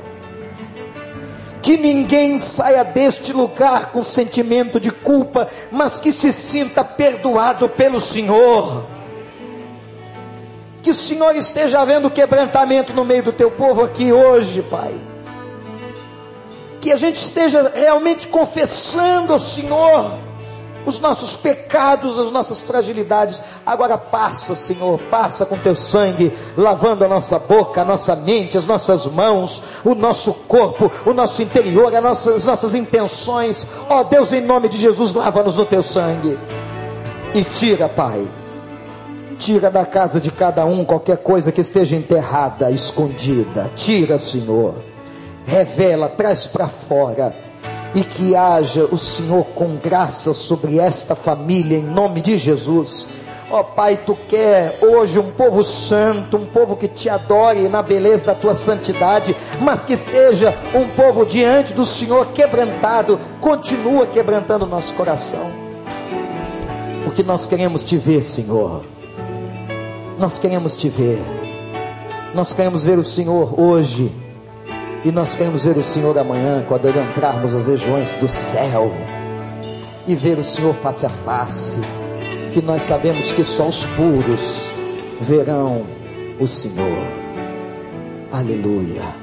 Que 1.62 1.76
ninguém 1.76 2.38
saia 2.40 2.84
deste 2.84 3.34
lugar 3.34 3.92
com 3.92 4.04
sentimento 4.04 4.80
de 4.80 4.92
culpa, 4.92 5.50
mas 5.72 5.98
que 5.98 6.12
se 6.12 6.32
sinta 6.32 6.86
perdoado 6.86 7.68
pelo 7.68 8.00
Senhor. 8.00 8.86
Que 10.82 10.92
o 10.92 10.96
Senhor 10.96 11.36
esteja 11.36 11.82
havendo 11.82 12.12
quebrantamento 12.12 12.94
no 12.94 13.04
meio 13.04 13.24
do 13.24 13.34
teu 13.34 13.50
povo 13.50 13.84
aqui 13.84 14.14
hoje, 14.14 14.62
Pai. 14.62 15.13
Que 16.84 16.92
a 16.92 16.98
gente 16.98 17.16
esteja 17.16 17.72
realmente 17.74 18.28
confessando 18.28 19.32
ao 19.32 19.40
Senhor 19.40 20.12
os 20.86 21.00
nossos 21.00 21.34
pecados, 21.34 22.20
as 22.20 22.30
nossas 22.30 22.60
fragilidades. 22.60 23.42
Agora 23.66 23.98
passa, 23.98 24.54
Senhor, 24.54 25.00
passa 25.10 25.46
com 25.46 25.58
teu 25.58 25.76
sangue, 25.76 26.34
lavando 26.58 27.06
a 27.06 27.08
nossa 27.08 27.40
boca, 27.40 27.82
a 27.82 27.86
nossa 27.86 28.18
mente, 28.18 28.58
as 28.58 28.66
nossas 28.66 29.06
mãos, 29.06 29.62
o 29.86 29.96
nosso 29.96 30.34
corpo, 30.34 30.92
o 31.06 31.14
nosso 31.14 31.42
interior, 31.42 31.96
as 31.96 32.04
nossas, 32.04 32.36
as 32.36 32.46
nossas 32.46 32.76
intenções. 32.76 33.66
Ó 33.90 34.02
oh, 34.02 34.04
Deus, 34.04 34.34
em 34.34 34.42
nome 34.42 34.68
de 34.68 34.76
Jesus, 34.76 35.14
lava-nos 35.14 35.56
no 35.56 35.66
teu 35.66 35.82
sangue. 35.82 36.38
E 37.34 37.46
tira, 37.46 37.88
Pai, 37.88 38.28
tira 39.40 39.72
da 39.72 39.86
casa 39.86 40.20
de 40.20 40.32
cada 40.32 40.66
um 40.66 40.84
qualquer 40.84 41.20
coisa 41.20 41.50
que 41.50 41.62
esteja 41.62 41.96
enterrada, 41.96 42.70
escondida. 42.70 43.72
Tira, 43.74 44.20
Senhor. 44.20 44.92
Revela, 45.46 46.10
traz 46.10 46.48
para 46.48 46.68
fora. 46.68 47.36
E 47.96 48.04
que 48.04 48.36
haja 48.36 48.86
o 48.86 48.98
Senhor 48.98 49.46
com 49.54 49.76
graça 49.76 50.34
sobre 50.34 50.80
esta 50.80 51.16
família, 51.16 51.78
em 51.78 51.84
nome 51.84 52.22
de 52.22 52.38
Jesus. 52.38 53.08
Ó 53.54 53.60
oh, 53.60 53.64
Pai, 53.64 54.00
tu 54.04 54.18
quer 54.28 54.80
hoje 54.82 55.20
um 55.20 55.30
povo 55.30 55.64
santo, 55.64 56.38
um 56.38 56.46
povo 56.46 56.76
que 56.76 56.88
te 56.88 57.08
adore 57.08 57.70
na 57.70 57.84
beleza 57.84 58.26
da 58.26 58.34
tua 58.34 58.56
santidade, 58.56 59.36
mas 59.62 59.86
que 59.86 59.96
seja 59.96 60.58
um 60.74 60.88
povo 60.96 61.24
diante 61.24 61.72
do 61.72 61.86
Senhor 61.86 62.26
quebrantado, 62.32 63.20
continua 63.40 64.08
quebrantando 64.08 64.66
nosso 64.66 64.92
coração, 64.96 65.52
porque 67.04 67.22
nós 67.22 67.46
queremos 67.46 67.84
te 67.84 67.96
ver, 67.96 68.24
Senhor, 68.24 68.84
nós 70.18 70.40
queremos 70.40 70.76
te 70.76 70.90
ver, 70.90 71.22
nós 72.34 72.54
queremos 72.54 72.84
ver 72.84 72.98
o 72.98 73.04
Senhor 73.04 73.54
hoje 73.62 74.12
e 75.06 75.12
nós 75.12 75.36
queremos 75.36 75.64
ver 75.66 75.76
o 75.78 75.84
Senhor 75.84 76.18
amanhã, 76.18 76.64
quando 76.68 76.88
entrarmos 76.88 77.54
as 77.54 77.68
regiões 77.68 78.16
do 78.16 78.28
céu 78.28 78.94
e 80.08 80.16
ver 80.16 80.38
o 80.38 80.44
Senhor 80.44 80.74
face 80.76 81.06
a 81.06 81.10
face, 81.10 81.82
que 82.54 82.62
nós 82.62 82.84
sabemos 82.84 83.32
que 83.34 83.44
só 83.44 83.68
os 83.68 83.86
puros 83.86 84.72
verão 85.20 85.86
o 86.40 86.48
Senhor. 86.48 87.08
Aleluia. 88.32 89.23